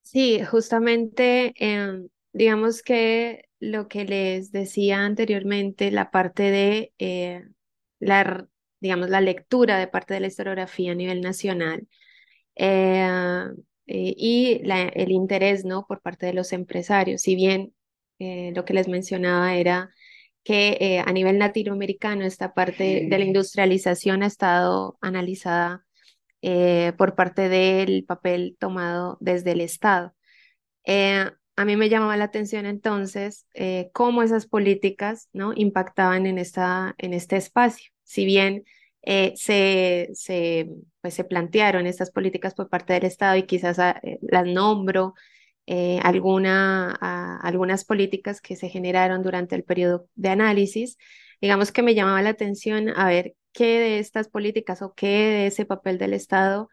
Sí, 0.04 0.44
justamente, 0.44 1.54
em, 1.56 2.10
digamos 2.34 2.84
que 2.84 3.46
lo 3.60 3.88
que 3.88 4.06
les 4.06 4.52
decía 4.52 5.04
anteriormente, 5.04 5.90
la 5.90 6.12
parte 6.12 6.44
de 6.44 6.94
eh, 7.00 7.44
la, 8.00 8.48
digamos, 8.82 9.10
la 9.10 9.22
lectura 9.22 9.78
de 9.78 9.88
parte 9.88 10.14
de 10.14 10.20
la 10.20 10.28
historiografía 10.28 10.92
a 10.92 10.96
nivel 10.96 11.22
nacional, 11.22 11.88
eh, 12.56 13.08
eh, 13.94 14.14
y 14.18 14.62
el 14.64 15.12
interés 15.12 15.66
¿no? 15.66 15.86
por 15.86 16.02
parte 16.02 16.26
de 16.26 16.34
los 16.34 16.54
empresarios. 16.54 17.22
Si 17.22 17.36
bien 17.36 17.74
eh, 18.20 18.54
lo 18.56 18.64
que 18.64 18.74
les 18.74 18.88
mencionaba 18.88 19.56
era 19.56 19.92
que 20.44 20.78
eh, 20.80 21.00
a 21.00 21.12
nivel 21.12 21.40
latinoamericano 21.40 22.24
esta 22.24 22.54
parte 22.54 23.08
de 23.10 23.20
la 23.20 23.26
industrialización 23.26 24.24
ha 24.24 24.28
estado 24.28 24.98
analizada 25.02 25.86
por 26.98 27.16
parte 27.16 27.50
del 27.50 28.04
papel 28.06 28.58
tomado 28.60 29.18
desde 29.20 29.52
el 29.52 29.62
Estado. 29.62 30.16
a 30.88 31.66
mí 31.66 31.76
me 31.76 31.90
llamaba 31.90 32.18
la 32.18 32.24
atención 32.26 32.66
entonces 32.66 33.46
cómo 33.94 34.24
esas 34.24 34.48
políticas 34.48 35.30
¿no? 35.34 35.54
impactaban 35.56 36.26
en, 36.26 36.40
esta, 36.40 36.96
en 36.98 37.14
este 37.14 37.38
espacio. 37.38 37.92
Si 38.12 38.26
bien 38.26 38.66
eh, 39.04 39.32
se, 39.38 40.10
se, 40.14 40.68
pues 41.00 41.14
se 41.14 41.24
plantearon 41.24 41.88
estas 41.88 42.12
políticas 42.12 42.54
por 42.54 42.68
parte 42.68 42.92
del 42.92 43.06
Estado 43.06 43.38
y 43.38 43.44
quizás 43.44 43.80
ah, 43.80 44.02
eh, 44.04 44.20
las 44.22 44.46
nombro, 44.46 45.14
eh, 45.66 45.98
alguna, 46.04 46.98
ah, 47.00 47.40
algunas 47.42 47.86
políticas 47.86 48.42
que 48.42 48.58
se 48.58 48.68
generaron 48.68 49.24
durante 49.24 49.56
el 49.56 49.64
periodo 49.64 50.10
de 50.16 50.28
análisis, 50.28 50.98
digamos 51.40 51.72
que 51.72 51.84
me 51.84 51.96
llamaba 51.96 52.22
la 52.22 52.32
atención 52.32 52.90
a 52.90 53.08
ver 53.08 53.36
qué 53.54 53.80
de 53.80 54.00
estas 54.00 54.28
políticas 54.28 54.82
o 54.82 54.94
qué 54.94 55.08
de 55.08 55.48
ese 55.48 55.66
papel 55.66 55.98
del 55.98 56.14
Estado 56.14 56.68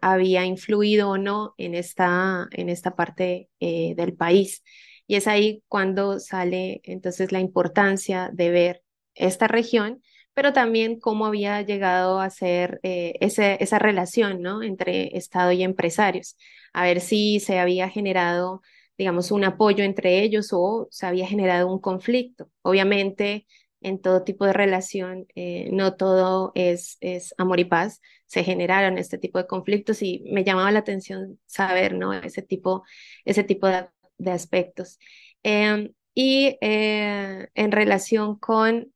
había 0.00 0.44
influido 0.46 1.10
o 1.10 1.18
no 1.18 1.54
en 1.58 1.74
esta, 1.74 2.48
en 2.52 2.68
esta 2.70 2.96
parte 2.96 3.50
del 3.60 4.14
país. 4.14 4.62
Y 5.06 5.16
es 5.16 5.26
ahí 5.26 5.62
cuando 5.68 6.18
sale 6.18 6.80
entonces 6.84 7.32
la 7.32 7.40
importancia 7.40 8.30
de 8.32 8.50
ver 8.50 8.82
esta 9.14 9.46
región 9.48 10.02
pero 10.34 10.52
también 10.52 10.98
cómo 11.00 11.26
había 11.26 11.62
llegado 11.62 12.20
a 12.20 12.28
ser 12.30 12.80
eh, 12.82 13.14
esa 13.20 13.78
relación 13.78 14.42
¿no? 14.42 14.62
entre 14.62 15.16
Estado 15.16 15.52
y 15.52 15.62
empresarios, 15.62 16.36
a 16.72 16.84
ver 16.84 17.00
si 17.00 17.40
se 17.40 17.58
había 17.60 17.88
generado, 17.88 18.60
digamos, 18.98 19.30
un 19.30 19.44
apoyo 19.44 19.84
entre 19.84 20.22
ellos 20.22 20.48
o 20.52 20.88
se 20.90 21.06
había 21.06 21.26
generado 21.26 21.72
un 21.72 21.80
conflicto. 21.80 22.50
Obviamente, 22.62 23.46
en 23.80 24.00
todo 24.00 24.24
tipo 24.24 24.44
de 24.46 24.54
relación, 24.54 25.26
eh, 25.36 25.68
no 25.70 25.94
todo 25.94 26.52
es, 26.54 26.98
amor 27.38 27.60
y 27.60 27.64
paz, 27.66 28.00
se 28.26 28.42
generaron 28.42 28.98
este 28.98 29.18
tipo 29.18 29.38
de 29.38 29.46
conflictos 29.46 30.02
y 30.02 30.24
me 30.32 30.42
llamaba 30.42 30.72
la 30.72 30.80
atención 30.80 31.38
saber 31.46 31.94
¿no? 31.94 32.12
ese, 32.12 32.42
tipo, 32.42 32.82
ese 33.24 33.44
tipo 33.44 33.68
de, 33.68 33.86
aspectos. 34.30 34.98
Em, 35.42 35.92
y 36.14 36.56
eh, 36.60 37.48
en 37.54 37.72
relación 37.72 38.38
con 38.38 38.92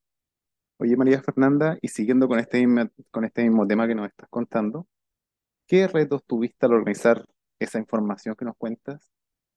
Oye, 0.81 0.97
María 0.97 1.21
Fernanda, 1.23 1.77
y 1.83 1.89
siguiendo 1.89 2.29
con 2.29 2.39
este 2.39 2.65
mismo, 2.65 2.89
con 3.11 3.25
este 3.25 3.43
mismo 3.43 3.67
tema 3.67 3.89
que 3.89 3.97
nos 3.97 4.09
estás 4.09 4.29
contando, 4.29 4.87
¿qué 5.67 5.89
retos 5.89 6.25
tuviste 6.25 6.67
al 6.67 6.75
organizar 6.75 7.25
esa 7.59 7.79
información 7.79 8.37
que 8.37 8.45
nos 8.45 8.57
cuentas? 8.57 9.11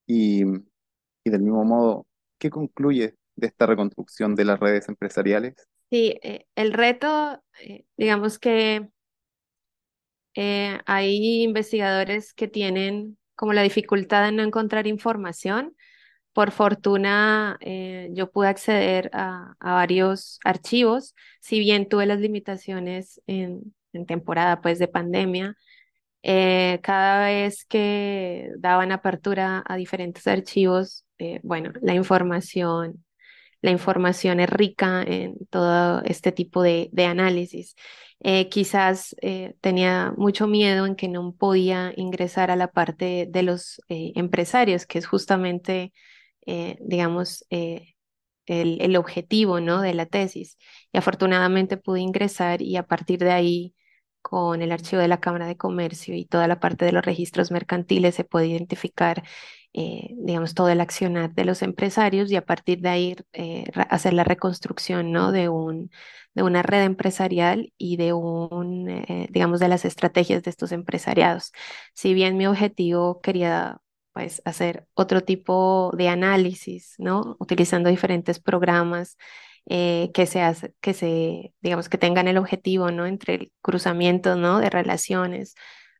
Y, 0.08 0.44
y 0.44 1.30
del 1.30 1.42
mismo 1.42 1.64
modo, 1.64 2.08
¿qué 2.40 2.50
concluye 2.50 3.16
de 3.36 3.48
esta 3.48 3.68
reconstrucción 3.68 4.34
de 4.34 4.46
las 4.46 4.60
redes 4.60 4.90
empresariales? 4.90 5.68
Sí, 5.92 6.18
eh, 6.24 6.48
el 6.56 6.74
reto, 6.74 7.44
eh, 7.62 7.86
digamos 7.98 8.40
que 8.40 8.90
eh, 10.34 10.80
hay 10.86 11.44
investigadores 11.44 12.34
que 12.34 12.48
tienen 12.48 13.20
como 13.36 13.54
la 13.54 13.62
dificultad 13.62 14.26
de 14.26 14.32
no 14.32 14.42
encontrar 14.42 14.88
información 14.88 15.76
por 16.34 16.52
fortuna, 16.52 17.58
eh, 17.62 18.10
yo 18.14 18.32
pude 18.32 18.48
acceder 18.48 19.10
a, 19.14 19.56
varios 19.60 20.40
archivos, 20.44 21.16
si 21.40 21.60
bien 21.60 21.90
tuve 21.90 22.06
las 22.06 22.20
limitaciones 22.20 23.22
en, 23.28 23.74
temporada 24.08 24.62
pues, 24.62 24.80
de 24.80 24.88
pandemia. 24.88 25.56
Eh, 26.24 26.80
cada 26.84 27.26
vez 27.26 27.66
que 27.66 28.52
daban 28.60 28.92
apertura 28.92 29.64
a 29.68 29.76
diferentes 29.76 30.28
archivos, 30.28 31.06
eh, 31.18 31.40
bueno, 31.44 31.74
la 31.82 31.94
información, 31.96 33.04
la 33.62 33.72
información 33.72 34.40
es 34.40 34.50
rica 34.50 35.04
en 35.04 35.36
todo 35.50 36.02
este 36.04 36.32
tipo 36.32 36.62
de, 36.64 36.90
de 36.92 37.06
análisis. 37.06 37.76
quizás 38.52 39.16
tenía 39.62 40.14
mucho 40.18 40.48
miedo 40.48 40.86
en 40.86 40.96
que 40.96 41.08
no 41.08 41.34
podía 41.34 41.92
ingresar 41.96 42.52
a 42.52 42.56
la 42.56 42.68
parte 42.72 43.28
de 43.30 43.44
los 43.44 43.82
empresarios, 43.90 44.86
que 44.86 45.00
es 45.00 45.08
justamente 45.08 45.92
eh, 46.46 46.78
digamos, 46.82 47.46
eh, 47.50 47.96
el, 48.46 48.82
el 48.82 48.96
objetivo, 48.98 49.60
¿no? 49.60 49.82
de 49.82 49.94
la 49.94 50.06
tesis. 50.06 50.58
Y 50.92 50.98
afortunadamente 50.98 51.78
pude 51.78 52.02
ingresar 52.02 52.62
y 52.62 52.78
a 52.78 52.84
partir 52.88 53.20
de 53.20 53.32
ahí 53.32 53.76
con 54.22 54.62
el 54.62 54.72
archivo 54.72 55.02
de 55.02 55.08
la 55.08 55.20
Cámara 55.20 55.48
de 55.48 55.58
Comercio 55.58 56.16
y 56.16 56.26
toda 56.26 56.48
la 56.48 56.60
parte 56.60 56.86
de 56.86 56.92
los 56.92 57.06
registros 57.06 57.52
mercantiles 57.52 58.16
se 58.16 58.24
puede 58.24 58.48
identificar, 58.48 59.24
eh, 59.74 60.10
digamos, 60.18 60.54
todo 60.54 60.70
el 60.70 60.82
accionar 60.82 61.34
de 61.34 61.46
los 61.46 61.62
empresarios 61.64 62.32
y 62.32 62.36
a 62.36 62.46
partir 62.46 62.82
de 62.82 62.90
ahí 62.90 63.16
hacer 63.90 64.14
la 64.14 64.24
reconstrucción, 64.24 65.12
¿no? 65.12 65.32
De 65.32 65.50
un, 65.50 65.92
de 66.36 66.44
una 66.44 66.62
red 66.64 66.84
empresarial 66.84 67.74
y 67.78 67.98
de 67.98 68.14
un, 68.14 68.86
digamos, 69.30 69.60
de 69.60 69.68
las 69.70 69.86
estrategias 69.86 70.44
de 70.44 70.50
estos 70.52 70.72
empresariados. 70.72 71.52
Si 71.94 72.14
bien 72.14 72.38
mi 72.38 72.48
objetivo 72.48 73.22
quería 73.22 73.80
pues 74.14 74.42
hacer 74.46 74.88
otro 74.94 75.22
tipo 75.22 75.92
de 75.96 76.10
análisis, 76.10 76.96
¿no? 76.98 77.38
Utilizando 77.40 77.90
diferentes 77.90 78.40
programas 78.40 79.18
eh, 79.68 80.12
que 80.14 80.26
se 80.26 80.42
que 80.82 80.94
se, 80.94 81.54
digamos, 81.62 81.90
que 81.90 81.98
tengan 81.98 82.28
el 82.28 82.38
objetivo, 82.38 82.92
¿no? 82.92 83.06
Entre 83.06 83.36
el 83.36 83.54
cruzamiento, 83.62 84.36
¿no? 84.36 84.60
De 84.60 84.70
relaciones, 84.70 85.56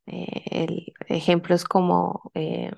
eh, 0.08 0.86
ejemplos 1.08 1.64
como 1.66 2.32
eh, 2.34 2.72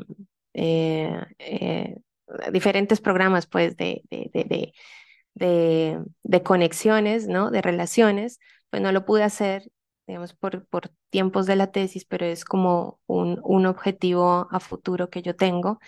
diferentes 2.51 3.01
programas, 3.01 3.47
pues, 3.47 3.75
de, 3.77 4.03
de, 4.09 4.73
de, 5.35 5.99
de 6.23 6.43
conexiones, 6.43 7.27
¿no? 7.27 7.49
De 7.51 7.61
relaciones, 7.61 8.39
pues 8.69 8.81
no 8.81 8.91
lo 8.91 9.05
pude 9.05 9.23
hacer 9.23 9.63
digamos, 10.07 10.33
por, 10.33 10.65
por 10.67 10.89
tiempos 11.09 11.45
de 11.45 11.55
la 11.55 11.71
tesis, 11.71 12.05
pero 12.05 12.25
es 12.25 12.45
como 12.45 12.99
un, 13.07 13.39
un 13.43 13.65
objetivo 13.65 14.47
a 14.51 14.59
futuro 14.59 15.09
que 15.09 15.21
yo 15.21 15.35
tengo. 15.35 15.79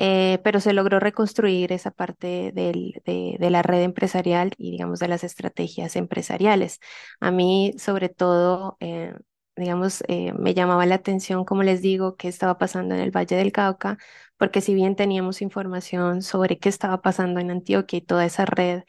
Eh, 0.00 0.38
pero 0.44 0.60
se 0.60 0.72
logró 0.74 1.00
reconstruir 1.00 1.72
esa 1.72 1.90
parte 1.90 2.52
del, 2.54 3.02
de, 3.04 3.36
de, 3.40 3.50
la 3.50 3.62
red 3.62 3.82
empresarial 3.82 4.52
y, 4.56 4.70
digamos, 4.70 5.00
de 5.00 5.08
las 5.08 5.24
estrategias 5.24 5.96
empresariales. 5.96 6.78
A 7.20 7.32
mí, 7.32 7.74
sobre 7.78 8.08
todo, 8.08 8.76
eh, 8.80 9.12
digamos, 9.56 10.04
eh, 10.06 10.32
me 10.34 10.54
llamaba 10.54 10.86
la 10.86 10.94
atención, 10.96 11.44
como 11.44 11.64
les 11.64 11.82
digo, 11.82 12.14
qué 12.16 12.28
estaba 12.28 12.58
pasando 12.58 12.94
en 12.94 13.00
el 13.00 13.10
Valle 13.10 13.34
del 13.36 13.50
Cauca, 13.52 13.98
porque 14.36 14.60
si 14.60 14.72
bien 14.74 14.94
teníamos 14.94 15.42
información 15.42 16.22
sobre 16.22 16.58
qué 16.58 16.68
estaba 16.68 17.02
pasando 17.02 17.40
en 17.40 17.50
Antioquia 17.50 17.98
y 17.98 18.02
toda 18.02 18.24
esa 18.24 18.44
red 18.46 18.82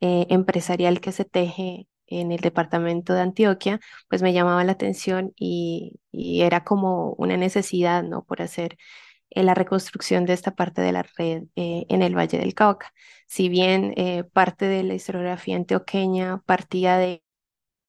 empresarial 0.00 1.00
que 1.00 1.12
se 1.12 1.24
teje 1.24 1.88
en 2.06 2.32
el 2.32 2.40
departamento 2.40 3.14
de 3.14 3.20
Antioquia, 3.20 3.80
pues 4.08 4.22
me 4.22 4.32
llamaba 4.32 4.64
la 4.64 4.72
atención 4.72 5.32
y, 5.36 6.00
era 6.12 6.64
como 6.64 7.12
una 7.18 7.36
necesidad, 7.36 8.02
¿no? 8.02 8.24
Por 8.24 8.42
hacer 8.42 8.76
eh, 9.30 9.42
la 9.42 9.54
reconstrucción 9.54 10.24
de 10.26 10.32
esta 10.34 10.54
parte 10.54 10.82
de 10.82 10.92
la 10.92 11.02
red 11.16 11.44
eh, 11.56 11.86
en 11.88 12.02
el 12.02 12.16
Valle 12.16 12.38
del 12.38 12.54
Cauca. 12.54 12.92
Si 13.26 13.48
bien 13.48 13.92
eh, 13.96 14.24
parte 14.24 14.66
de 14.66 14.82
la 14.84 14.94
historiografía 14.94 15.56
antioqueña 15.56 16.42
partía 16.46 16.96
de, 16.98 17.22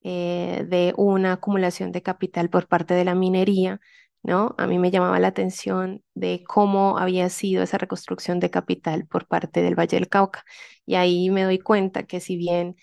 de 0.03 0.93
una 0.97 1.33
acumulación 1.33 1.91
de 1.91 2.01
capital 2.01 2.49
por 2.49 2.67
parte 2.67 2.93
de 2.93 3.05
la 3.05 3.15
minería, 3.15 3.79
¿no? 4.23 4.55
A 4.57 4.67
mí 4.67 4.79
me 4.79 4.91
llamaba 4.91 5.19
la 5.19 5.29
atención 5.29 6.03
de 6.13 6.43
cómo 6.45 6.97
había 6.97 7.29
sido 7.29 7.63
esa 7.63 7.77
reconstrucción 7.77 8.39
de 8.39 8.49
capital 8.49 9.07
por 9.07 9.27
parte 9.27 9.61
del 9.61 9.75
Valle 9.79 9.97
del 9.97 10.09
Cauca. 10.09 10.43
Y 10.85 10.95
ahí 10.95 11.29
me 11.29 11.43
doy 11.43 11.59
cuenta 11.59 12.03
que 12.03 12.19
si 12.19 12.37
bien 12.37 12.75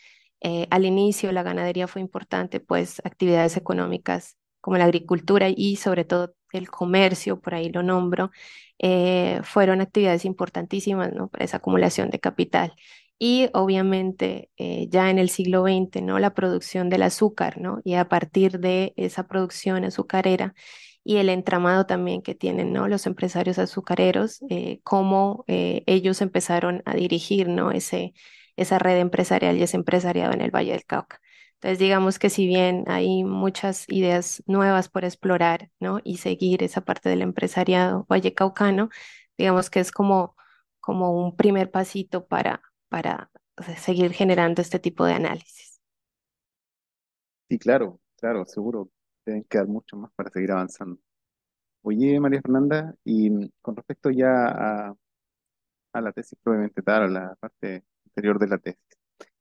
al 0.70 0.84
inicio 0.84 1.32
la 1.32 1.42
ganadería 1.42 1.88
fue 1.88 2.02
importante, 2.02 2.60
pues 2.60 3.00
actividades 3.04 3.56
económicas 3.56 4.36
como 4.64 4.78
la 4.78 4.84
agricultura 4.84 5.48
y 5.54 5.76
sobre 5.76 6.06
todo 6.06 6.34
el 6.52 6.70
comercio, 6.70 7.38
por 7.38 7.54
ahí 7.54 7.70
lo 7.70 7.82
nombro, 7.82 8.30
eh, 8.78 9.40
fueron 9.42 9.82
actividades 9.82 10.24
importantísimas 10.24 11.10
para 11.30 11.44
esa 11.44 11.58
acumulación 11.58 12.08
de 12.08 12.18
capital. 12.18 12.74
Y 13.18 13.50
obviamente 13.52 14.50
eh, 14.56 14.88
ya 14.90 15.10
en 15.10 15.18
el 15.18 15.28
siglo 15.28 15.64
XX, 15.64 16.02
¿no? 16.02 16.18
La 16.18 16.32
producción 16.32 16.88
del 16.88 17.02
azúcar, 17.02 17.60
¿no? 17.60 17.80
Y 17.84 17.94
a 17.94 18.08
partir 18.08 18.58
de 18.58 18.94
esa 18.96 19.28
producción 19.28 19.84
azucarera 19.84 20.54
y 21.04 21.16
el 21.16 21.28
entramado 21.28 21.84
también 21.84 22.22
que 22.22 22.34
tienen, 22.34 22.72
¿no? 22.72 22.88
Los 22.88 23.06
empresarios 23.06 23.58
azucareros, 23.58 24.40
eh, 24.48 24.80
cómo 24.82 25.44
ellos 25.46 26.22
empezaron 26.22 26.82
a 26.86 26.94
dirigir, 26.94 27.48
¿no? 27.48 27.70
Ese, 27.70 28.14
esa 28.56 28.78
red 28.78 28.98
empresarial 28.98 29.56
y 29.56 29.62
ese 29.62 29.76
empresariado 29.76 30.32
en 30.32 30.40
el 30.40 30.50
Valle 30.54 30.72
del 30.72 30.84
Cauca. 30.86 31.20
Entonces, 31.54 31.78
digamos 31.78 32.18
que 32.18 32.30
si 32.30 32.46
bien 32.46 32.84
hay 32.88 33.24
muchas 33.24 33.86
ideas 33.88 34.42
nuevas 34.46 34.88
por 34.88 35.04
explorar, 35.04 35.70
¿no? 35.80 36.00
Y 36.04 36.18
seguir 36.18 36.62
esa 36.62 36.82
parte 36.82 37.08
del 37.08 37.22
empresariado 37.22 38.04
vallecaucano, 38.08 38.90
digamos 39.38 39.70
que 39.70 39.80
es 39.80 39.90
como, 39.92 40.36
como 40.80 41.12
un 41.12 41.36
primer 41.36 41.70
pasito 41.70 42.26
para, 42.26 42.62
para 42.88 43.30
seguir 43.78 44.12
generando 44.12 44.60
este 44.62 44.78
tipo 44.78 45.04
de 45.06 45.14
análisis. 45.14 45.80
Sí, 47.48 47.58
claro, 47.58 48.00
claro, 48.16 48.44
seguro. 48.46 48.90
Deben 49.24 49.44
quedar 49.44 49.66
mucho 49.66 49.96
más 49.96 50.10
para 50.14 50.30
seguir 50.30 50.52
avanzando. 50.52 50.98
Oye, 51.82 52.20
María 52.20 52.42
Fernanda, 52.42 52.94
y 53.04 53.50
con 53.62 53.76
respecto 53.76 54.10
ya 54.10 54.48
a, 54.90 54.96
a 55.92 56.00
la 56.00 56.12
tesis 56.12 56.38
probablemente 56.42 56.82
tal, 56.82 57.04
a 57.04 57.08
la 57.08 57.34
parte 57.36 57.84
anterior 58.14 58.38
de 58.38 58.48
la 58.48 58.58
tesis, 58.58 58.98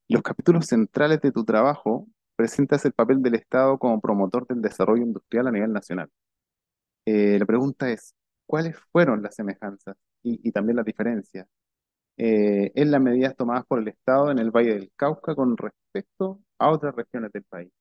los 0.09 0.23
capítulos 0.23 0.65
centrales 0.65 1.21
de 1.21 1.31
tu 1.31 1.45
trabajo 1.45 2.07
presentas 2.35 2.83
el 2.85 2.93
papel 2.93 3.21
del 3.21 3.35
Estado 3.35 3.77
como 3.77 4.01
promotor 4.01 4.47
del 4.47 4.61
desarrollo 4.61 5.03
industrial 5.03 5.47
a 5.47 5.51
nivel 5.51 5.71
nacional. 5.71 6.09
Eh, 7.05 7.37
la 7.39 7.45
pregunta 7.45 7.89
es, 7.89 8.15
¿cuáles 8.45 8.77
fueron 8.91 9.21
las 9.21 9.35
semejanzas 9.35 9.95
y, 10.23 10.51
también 10.51 10.77
las 10.77 10.85
diferencias 10.85 11.47
eh, 12.17 12.71
en 12.75 12.91
las 12.91 13.01
medidas 13.01 13.35
tomadas 13.35 13.65
por 13.65 13.79
el 13.79 13.87
Estado 13.89 14.31
en 14.31 14.39
el 14.39 14.51
Valle 14.51 14.73
del 14.73 14.91
Cauca 14.95 15.35
con 15.35 15.55
respecto 15.57 16.39
a 16.57 16.71
otras 16.71 16.95
regiones 16.95 17.31
del 17.31 17.43
país? 17.43 17.71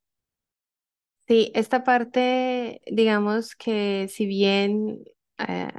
Sí, 1.27 1.53
esta 1.55 1.85
parte, 1.85 2.83
digamos 2.91 3.55
que 3.55 4.09
si 4.09 4.27
bien 4.27 5.05
eh, 5.39 5.73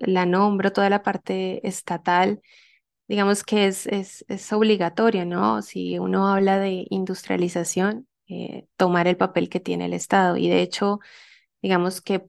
la 0.00 0.26
nombro, 0.26 0.72
toda 0.72 0.88
la 0.88 1.02
parte 1.02 1.66
estatal, 1.66 2.40
digamos 3.08 3.44
que 3.44 3.66
es, 3.66 3.86
es, 3.86 4.24
es 4.28 4.52
obligatorio, 4.52 5.26
¿no? 5.26 5.62
Si 5.62 5.98
uno 5.98 6.28
habla 6.28 6.58
de 6.58 6.86
industrialización, 6.90 8.08
eh, 8.28 8.66
tomar 8.76 9.06
el 9.08 9.16
papel 9.16 9.48
que 9.48 9.60
tiene 9.60 9.86
el 9.86 9.92
Estado. 9.94 10.36
Y 10.36 10.48
de 10.48 10.62
hecho, 10.62 11.00
digamos 11.62 12.00
que 12.00 12.22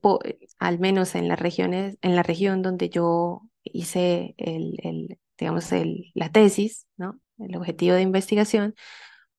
al 0.58 0.78
menos 0.78 1.14
en 1.14 1.28
las 1.28 1.40
regiones, 1.40 1.98
en 2.02 2.16
la 2.16 2.22
región 2.22 2.62
donde 2.62 2.88
yo 2.90 3.42
hice 3.62 4.34
el, 4.38 4.76
el 4.82 5.18
digamos, 5.38 5.72
el, 5.72 6.10
la 6.14 6.30
tesis, 6.30 6.86
¿no? 6.96 7.20
El 7.38 7.56
objetivo 7.56 7.94
de 7.94 8.02
investigación, 8.02 8.74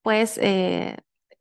pues 0.02 0.38
eh, 0.38 0.96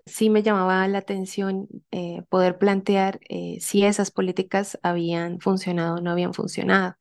sí 0.05 0.29
me 0.29 0.43
llamaba 0.43 0.87
la 0.87 0.99
atención 0.99 1.67
eh, 1.91 2.23
poder 2.29 2.57
plantear 2.57 3.19
si 3.59 3.83
esas 3.85 4.11
políticas 4.11 4.79
habían 4.83 5.39
funcionado 5.39 5.95
o 5.97 6.01
no 6.01 6.11
habían 6.11 6.33
funcionado. 6.33 6.95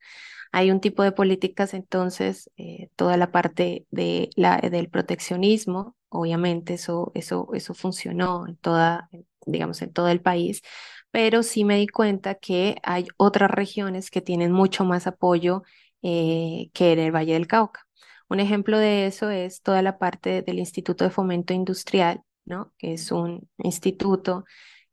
Hay 0.52 0.70
un 0.70 0.80
tipo 0.80 1.02
de 1.02 1.12
políticas, 1.12 1.74
entonces, 1.74 2.50
eh, 2.56 2.88
toda 2.96 3.16
la 3.16 3.30
parte 3.32 3.86
de 3.90 4.30
la, 4.36 4.58
del 4.58 4.88
proteccionismo, 4.88 5.96
obviamente 6.08 6.74
eso, 6.74 7.12
eso, 7.14 7.48
eso 7.54 7.74
funcionó 7.74 8.46
en 8.46 8.56
toda, 8.56 9.08
digamos, 9.46 9.82
en 9.82 9.92
todo 9.92 10.08
el 10.08 10.20
país, 10.20 10.62
pero 11.10 11.42
sí 11.42 11.64
me 11.64 11.78
di 11.78 11.88
cuenta 11.88 12.34
que 12.36 12.76
hay 12.82 13.06
otras 13.16 13.50
regiones 13.50 14.10
que 14.10 14.20
tienen 14.22 14.52
mucho 14.52 14.84
más 14.84 15.06
apoyo 15.06 15.62
eh, 16.02 16.70
que 16.74 16.92
en 16.92 16.98
el 17.00 17.14
Valle 17.14 17.34
del 17.34 17.46
Cauca. 17.46 17.86
Un 18.28 18.40
ejemplo 18.40 18.78
de 18.78 19.06
eso 19.06 19.30
es 19.30 19.62
toda 19.62 19.82
la 19.82 19.98
parte 19.98 20.42
del 20.42 20.58
Instituto 20.58 21.04
de 21.04 21.10
Fomento 21.10 21.54
Industrial, 21.54 22.22
¿no? 22.44 22.72
que 22.78 22.94
es 22.94 23.12
un 23.12 23.48
instituto 23.58 24.44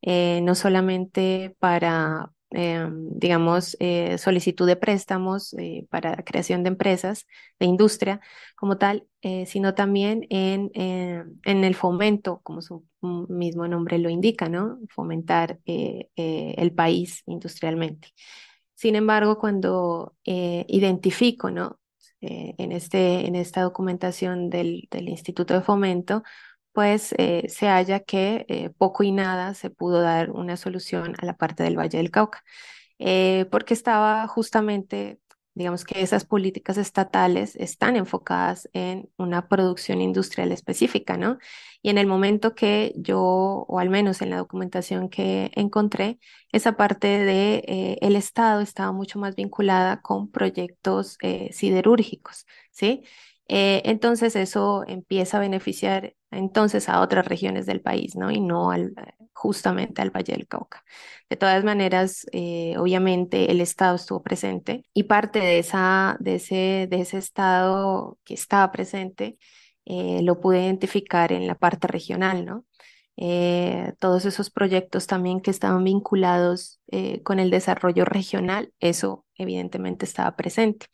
eh, 0.01 0.41
no 0.43 0.53
solamente 0.55 1.55
para, 1.59 2.31
Em, 2.55 3.09
digamos, 3.17 3.75
eh, 3.79 4.19
solicitud 4.19 4.67
de 4.67 4.75
préstamos 4.75 5.55
eh, 5.57 5.87
para 5.89 6.23
creación 6.23 6.61
de 6.61 6.69
empresas, 6.69 7.25
de 7.59 7.65
industria 7.65 8.21
como 8.55 8.77
tal, 8.77 9.07
eh, 9.23 9.47
sino 9.47 9.73
también 9.73 10.27
en, 10.29 10.69
en, 10.75 11.63
el 11.63 11.73
fomento, 11.73 12.41
como 12.43 12.61
su 12.61 12.85
mismo 13.01 13.67
nombre 13.67 13.97
lo 13.97 14.09
indica, 14.09 14.49
¿no? 14.49 14.77
Fomentar 14.89 15.59
el 15.65 16.73
país 16.75 17.23
industrialmente. 17.25 18.09
Sin 18.75 18.95
embargo, 18.95 19.39
cuando 19.39 20.15
identifico, 20.23 21.49
¿no? 21.49 21.79
en, 22.21 22.71
este, 22.71 23.27
en 23.27 23.35
esta 23.35 23.61
documentación 23.63 24.49
del, 24.49 24.87
del 24.91 25.09
Instituto 25.09 25.53
de 25.53 25.61
Fomento, 25.61 26.23
pues 26.73 27.13
eh, 27.17 27.45
se 27.49 27.67
halla 27.67 28.01
que 28.01 28.45
eh, 28.49 28.69
poco 28.71 29.03
y 29.03 29.11
nada 29.11 29.53
se 29.53 29.69
pudo 29.69 30.01
dar 30.01 30.31
una 30.31 30.57
solución 30.57 31.15
a 31.19 31.25
la 31.25 31.37
parte 31.37 31.63
del 31.63 31.77
Valle 31.77 31.99
del 31.99 32.11
Cauca, 32.11 32.43
eh, 32.99 33.45
porque 33.51 33.73
estaba 33.75 34.27
justamente, 34.27 35.19
digamos 35.53 35.85
que 35.85 36.01
esas 36.01 36.25
políticas 36.25 36.77
estatales 36.77 37.55
están 37.57 37.95
enfocadas 37.95 38.69
en 38.73 39.09
una 39.17 39.47
producción 39.47 40.01
industrial 40.01 40.51
específica, 40.51 41.15
¿no? 41.17 41.37
Y 41.83 41.89
en 41.91 41.97
el 41.99 42.07
momento 42.07 42.55
que 42.55 42.93
yo, 42.97 43.21
o 43.21 43.79
al 43.79 43.89
menos 43.89 44.21
en 44.21 44.31
la 44.31 44.37
documentación 44.37 45.09
que 45.09 45.51
encontré, 45.55 46.19
esa 46.51 46.75
parte 46.77 47.07
de 47.07 47.97
el 48.01 48.15
Estado 48.15 48.61
estaba 48.61 48.91
mucho 48.93 49.19
más 49.19 49.35
vinculada 49.35 50.01
con 50.01 50.31
proyectos 50.31 51.17
siderúrgicos, 51.51 52.45
¿sí? 52.71 53.03
Entonces 53.47 54.35
eso 54.35 54.83
empieza 54.87 55.37
a 55.37 55.41
beneficiar 55.41 56.15
entonces 56.35 56.89
a 56.89 57.01
otras 57.01 57.25
regiones 57.27 57.65
del 57.65 57.81
país, 57.81 58.15
¿no? 58.15 58.31
Y 58.31 58.39
no 58.39 58.71
al, 58.71 58.93
justamente 59.33 60.01
al 60.01 60.11
Valle 60.11 60.33
del 60.33 60.47
Cauca. 60.47 60.83
De 61.29 61.37
todas 61.37 61.63
maneras, 61.63 62.25
eh, 62.31 62.75
obviamente 62.77 63.51
el 63.51 63.61
Estado 63.61 63.95
estuvo 63.95 64.23
presente 64.23 64.85
y 64.93 65.03
parte 65.03 65.39
de, 65.39 65.59
esa, 65.59 66.17
de, 66.19 66.35
ese, 66.35 66.87
de 66.89 67.01
ese 67.01 67.17
Estado 67.17 68.17
que 68.23 68.33
estaba 68.33 68.71
presente 68.71 69.37
eh, 69.85 70.21
lo 70.23 70.39
pude 70.39 70.63
identificar 70.63 71.31
en 71.33 71.47
la 71.47 71.55
parte 71.55 71.87
regional, 71.87 72.45
¿no? 72.45 72.65
todos 73.99 74.25
esos 74.25 74.49
proyectos 74.49 75.05
también 75.05 75.39
que 75.39 75.51
estaban 75.51 75.83
vinculados 75.83 76.81
con 77.21 77.39
el 77.39 77.51
desarrollo 77.51 78.05
regional, 78.05 78.73
eso 78.79 79.23
evidentemente 79.37 80.05
estaba 80.05 80.35
presente. 80.35 80.87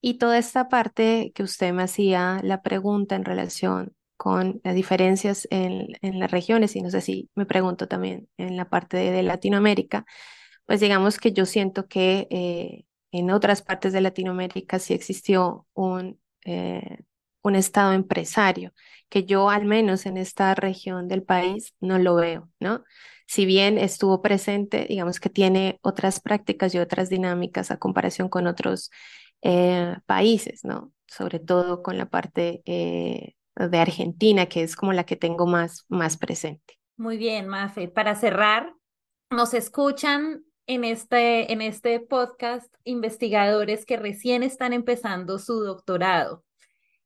Y 0.00 0.18
toda 0.18 0.38
esta 0.38 0.68
parte 0.68 1.32
que 1.34 1.42
usted 1.42 1.72
me 1.72 1.82
hacía 1.82 2.38
la 2.44 2.62
pregunta 2.62 3.16
en 3.16 3.24
relación 3.24 3.95
con 4.16 4.60
las 4.64 4.74
diferencias 4.74 5.46
en, 5.50 5.88
las 6.02 6.30
regiones, 6.30 6.76
y 6.76 6.82
no 6.82 6.90
sé 6.90 7.00
si 7.00 7.30
me 7.34 7.46
pregunto 7.46 7.88
también 7.88 8.28
en 8.38 8.56
la 8.56 8.68
parte 8.68 8.96
de, 8.96 9.22
Latinoamérica, 9.22 10.06
pues 10.66 10.80
digamos 10.80 11.18
que 11.18 11.32
yo 11.32 11.46
siento 11.46 11.86
que 11.88 12.26
eh, 12.30 12.84
en 13.12 13.30
otras 13.30 13.62
partes 13.62 13.92
de 13.92 14.00
Latinoamérica 14.00 14.78
sí 14.78 14.94
existió 14.94 15.66
un, 15.74 16.20
eh, 16.44 16.98
un 17.42 17.56
estado 17.56 17.92
empresario, 17.92 18.72
que 19.08 19.24
yo 19.24 19.50
al 19.50 19.64
menos 19.66 20.06
en 20.06 20.16
esta 20.16 20.54
región 20.54 21.08
del 21.08 21.22
país 21.22 21.74
no 21.80 21.98
lo 21.98 22.16
veo, 22.16 22.50
¿no? 22.60 22.84
Si 23.26 23.44
bien 23.46 23.78
estuvo 23.78 24.22
presente, 24.22 24.86
digamos 24.88 25.20
que 25.20 25.30
tiene 25.30 25.78
otras 25.82 26.20
prácticas 26.20 26.74
y 26.74 26.78
otras 26.78 27.08
dinámicas 27.08 27.70
a 27.70 27.78
comparación 27.78 28.28
con 28.28 28.46
otros 28.46 28.90
eh, 29.42 29.96
países, 30.06 30.64
¿no? 30.64 30.92
Sobre 31.06 31.40
todo 31.40 31.82
con 31.82 31.98
la 31.98 32.06
parte 32.06 32.62
de 33.56 33.78
Argentina, 33.78 34.46
que 34.46 34.62
es 34.62 34.76
como 34.76 34.92
la 34.92 35.04
que 35.04 35.16
tengo 35.16 35.46
más, 35.46 35.84
más 35.88 36.16
presente. 36.16 36.78
Muy 36.96 37.16
bien, 37.16 37.48
Mafe. 37.48 37.88
Para 37.88 38.14
cerrar, 38.14 38.74
nos 39.30 39.54
escuchan 39.54 40.44
en 40.66 40.84
este, 40.84 41.52
en 41.52 41.60
este 41.60 42.00
podcast 42.00 42.72
investigadores 42.84 43.86
que 43.86 43.96
recién 43.96 44.42
están 44.42 44.72
empezando 44.72 45.38
su 45.38 45.60
doctorado. 45.60 46.44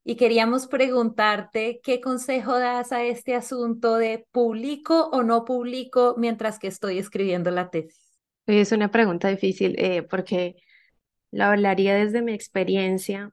Y 0.02 0.16
queríamos 0.16 0.66
preguntarte 0.66 1.80
qué 1.82 2.00
consejo 2.00 2.58
das 2.58 2.90
a 2.90 3.04
este 3.04 3.34
asunto 3.34 3.96
de 3.96 4.26
publico 4.32 5.10
o 5.12 5.22
no 5.22 5.44
publico 5.44 6.14
mientras 6.16 6.58
que 6.58 6.68
estoy 6.68 6.98
escribiendo 6.98 7.50
la 7.50 7.70
tesis. 7.70 8.18
Es 8.46 8.72
una 8.72 8.90
pregunta 8.90 9.28
difícil 9.28 9.76
eh, 9.78 10.02
porque 10.02 10.56
lo 11.30 11.44
hablaría 11.44 11.94
desde 11.94 12.22
mi 12.22 12.32
experiencia 12.32 13.32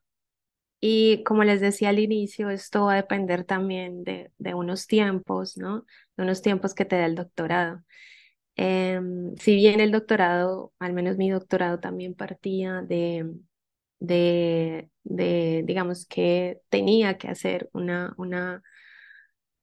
y 0.80 1.24
como 1.24 1.44
les 1.44 1.62
decía 1.62 1.90
al 1.90 2.00
inicio, 2.00 2.50
esto 2.50 2.86
va 2.86 2.94
a 2.94 2.96
depender 2.98 3.44
también 3.46 4.04
de, 4.04 4.32
de 4.38 4.54
unos 4.54 4.88
tiempos, 4.88 5.58
¿no? 5.58 5.86
De 6.18 6.24
unos 6.24 6.42
tiempos 6.42 6.74
que 6.76 6.86
te 6.86 6.98
da 6.98 7.06
el 7.06 7.16
doctorado. 7.16 7.84
Em, 8.56 9.36
si 9.38 9.56
bien 9.56 9.80
el 9.82 9.92
doctorado, 9.92 10.74
al 10.80 10.94
menos 10.94 11.18
mi 11.18 11.30
doctorado 11.30 11.80
también 11.80 12.16
partía 12.16 12.82
de, 12.82 13.32
de, 14.00 14.90
de 15.04 15.64
digamos 15.66 16.06
que 16.08 16.62
tenía 16.70 17.18
que 17.18 17.30
hacer 17.30 17.70
una, 17.74 18.14
una, 18.18 18.64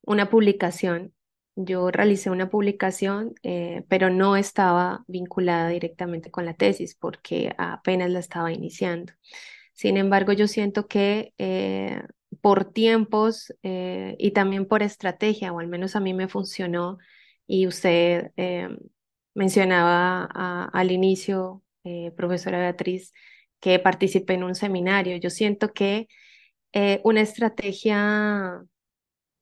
una 0.03 0.31
publicación 0.31 1.12
yo 1.57 1.90
realicé 1.92 2.31
una 2.31 2.50
publicación, 2.50 3.35
eh, 3.44 3.85
pero 3.88 4.11
no 4.11 4.35
estaba 4.37 5.05
vinculada 5.07 5.68
directamente 5.68 6.33
con 6.33 6.44
la 6.46 6.55
tesis 6.55 6.96
porque 6.96 7.55
apenas 7.59 8.11
la 8.11 8.18
estaba 8.18 8.53
iniciando. 8.53 9.12
Sin 9.75 9.97
embargo, 9.97 10.33
yo 10.33 10.49
siento 10.49 10.87
que 10.87 11.35
eh, 11.39 12.03
por 12.41 12.73
tiempos 12.73 13.53
eh, 13.63 14.17
y 14.19 14.31
también 14.31 14.67
por 14.67 14.83
estrategia, 14.83 15.53
o 15.53 15.61
al 15.61 15.69
menos 15.69 15.97
a 15.97 16.01
mí 16.01 16.15
me 16.15 16.29
funcionó, 16.29 16.99
y 17.47 17.67
usted 17.67 18.31
mencionaba 19.35 20.25
al 20.73 20.91
inicio, 20.91 21.63
profesora 22.17 22.59
Beatriz, 22.59 23.13
que 23.61 23.79
participé 23.79 24.33
en 24.35 24.45
un 24.45 24.55
seminario. 24.55 25.19
Yo 25.19 25.29
siento 25.29 25.75
que 25.75 26.09
una 27.03 27.21
estrategia 27.21 28.65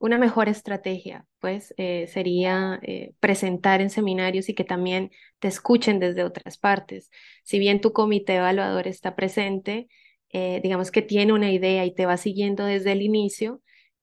una 0.03 0.17
mejor 0.17 0.49
estrategia, 0.49 1.25
pues, 1.39 1.73
eh, 1.77 2.07
sería 2.07 2.77
eh, 2.83 3.13
presentar 3.21 3.79
en 3.79 3.89
seminarios 3.89 4.49
y 4.49 4.53
que 4.53 4.65
también 4.65 5.11
te 5.39 5.47
escuchen 5.47 5.99
desde 5.99 6.25
otras 6.25 6.57
partes. 6.57 7.09
Si 7.45 7.57
bien 7.57 7.79
tu 7.79 7.93
comité 7.93 8.35
evaluador 8.35 8.85
está 8.89 9.15
presente, 9.15 9.87
eh, 10.33 10.59
digamos 10.63 10.91
que 10.91 11.01
tiene 11.01 11.33
una 11.33 11.51
idea 11.51 11.85
y 11.85 11.93
te 11.93 12.05
va 12.05 12.17
siguiendo 12.17 12.65
desde 12.65 12.91
el 12.93 13.01
inicio, 13.01 13.61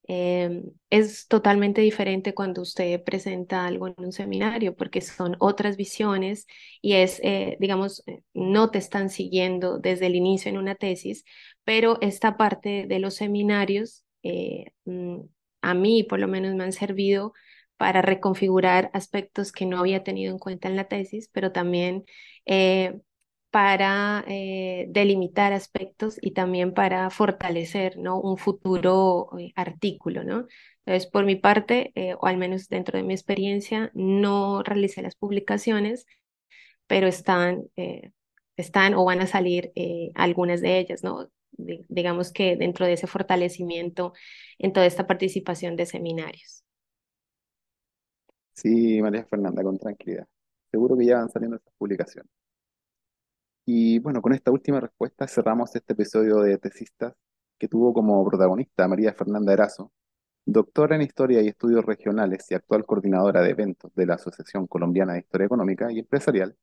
em, 0.09 0.65
es 0.91 1.29
totalmente 1.29 1.81
diferente 1.83 2.35
cuando 2.35 2.63
usted 2.63 3.03
presenta 3.05 3.67
algo 3.67 3.89
en 3.89 3.95
un 3.99 4.13
seminario, 4.13 4.75
porque 4.77 5.01
son 5.03 5.37
otras 5.41 5.77
visiones 5.77 6.47
y 6.83 6.95
es, 6.95 7.21
digamos, 7.61 8.03
no 8.35 8.71
te 8.71 8.79
están 8.79 9.11
siguiendo 9.11 9.79
desde 9.79 10.07
el 10.07 10.17
inicio 10.17 10.51
en 10.51 10.59
una 10.59 10.75
tesis, 10.75 11.25
pero 11.65 11.99
esta 12.01 12.37
parte 12.37 12.87
de 12.89 12.99
los 12.99 13.15
seminarios 13.15 14.05
mm, 14.85 15.21
a 15.63 15.75
mí 15.75 16.03
por 16.05 16.19
lo 16.21 16.29
menos 16.29 16.55
me 16.55 16.65
han 16.65 16.73
servido 16.73 17.33
para 17.77 18.03
reconfigurar 18.03 18.91
aspectos 18.93 19.53
que 19.53 19.67
no 19.67 19.79
había 19.79 20.05
tenido 20.05 20.33
en 20.33 20.39
cuenta 20.39 20.69
en 20.69 20.77
la 20.77 20.89
tesis, 20.89 21.31
pero 21.33 21.53
también 21.53 22.05
eh, 22.47 23.01
para 23.51 24.25
eh, 24.29 24.87
delimitar 24.91 25.53
aspectos 25.53 26.19
y 26.21 26.33
también 26.33 26.73
para 26.75 27.11
fortalecer 27.11 27.99
¿no? 27.99 28.21
un 28.21 28.37
futuro 28.39 29.31
eh, 29.39 29.53
artículo. 29.57 30.25
¿no? 30.25 30.47
Entonces, 30.85 31.11
por 31.11 31.25
mi 31.25 31.37
parte, 31.37 31.93
o 32.21 32.27
al 32.27 32.37
menos 32.37 32.69
dentro 32.69 32.99
de 32.99 33.05
mi 33.05 33.15
experiencia, 33.15 33.91
no 33.95 34.63
realicé 34.63 35.03
las 35.03 35.17
publicaciones, 35.17 36.07
pero 36.87 37.07
están, 37.07 37.65
están 38.57 38.95
o 38.95 39.05
van 39.05 39.21
a 39.21 39.27
salir 39.27 39.73
algunas 40.15 40.61
de 40.61 40.79
ellas. 40.79 41.05
¿no? 41.05 41.29
digamos 41.89 42.33
que 42.33 42.57
dentro 42.57 42.87
de 42.87 42.95
ese 42.95 43.07
fortalecimiento 43.07 44.13
en 44.59 44.73
toda 44.73 44.87
esta 44.87 45.07
participación 45.07 45.77
de 45.77 45.87
seminarios. 45.87 46.65
Sí, 48.53 49.01
María 49.01 49.25
Fernanda, 49.25 49.63
con 49.63 49.79
tranquilidad. 49.79 50.27
Seguro 50.71 50.97
que 50.97 51.07
ya 51.07 51.19
van 51.19 51.31
saliendo 51.31 51.57
estas 51.57 51.73
publicaciones. 51.79 52.31
Y 53.73 54.01
bueno, 54.01 54.21
con 54.21 54.33
esta 54.33 54.51
última 54.51 54.81
respuesta 54.81 55.29
cerramos 55.29 55.77
este 55.77 55.93
episodio 55.93 56.41
de 56.41 56.59
Tesistas 56.59 57.15
que 57.57 57.69
tuvo 57.69 57.95
como 57.95 58.25
protagonista 58.25 58.89
María 58.89 59.13
Fernanda 59.15 59.53
Erazo, 59.53 59.93
doctora 60.45 60.97
en 60.97 61.03
Historia 61.03 61.41
y 61.41 61.47
Estudios 61.47 61.85
Regionales 61.85 62.51
y 62.51 62.55
actual 62.55 62.85
coordinadora 62.85 63.43
de 63.43 63.51
eventos 63.51 63.95
de 63.95 64.07
la 64.07 64.15
Asociación 64.15 64.67
Colombiana 64.67 65.13
de 65.13 65.21
Historia 65.21 65.47
Económica 65.47 65.93
y 65.93 66.01
Empresarial. 66.01 66.57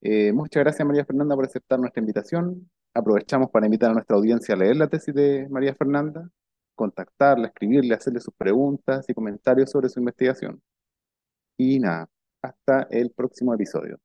Eh, 0.00 0.32
muchas 0.32 0.62
gracias 0.62 0.86
María 0.86 1.04
Fernanda 1.04 1.34
por 1.34 1.46
aceptar 1.46 1.80
nuestra 1.80 2.00
invitación 2.00 2.70
aprovechamos 2.94 3.50
para 3.50 3.66
invitar 3.66 3.90
a 3.90 3.94
nuestra 3.94 4.16
audiencia 4.16 4.54
a 4.54 4.58
leer 4.58 4.76
la 4.76 4.86
tesis 4.88 5.14
de 5.14 5.48
María 5.50 5.74
Fernanda, 5.74 6.30
contactarla, 6.76 7.48
escribirle, 7.48 7.94
hacerle 7.94 8.20
sus 8.20 8.34
preguntas 8.34 9.04
y 9.08 9.14
comentarios 9.14 9.68
sobre 9.70 9.88
su 9.88 9.98
investigación. 9.98 10.62
Y 11.58 11.80
nada, 11.80 12.08
hasta 12.40 12.86
el 12.90 13.10
próximo 13.10 13.52
episodio. 13.52 13.98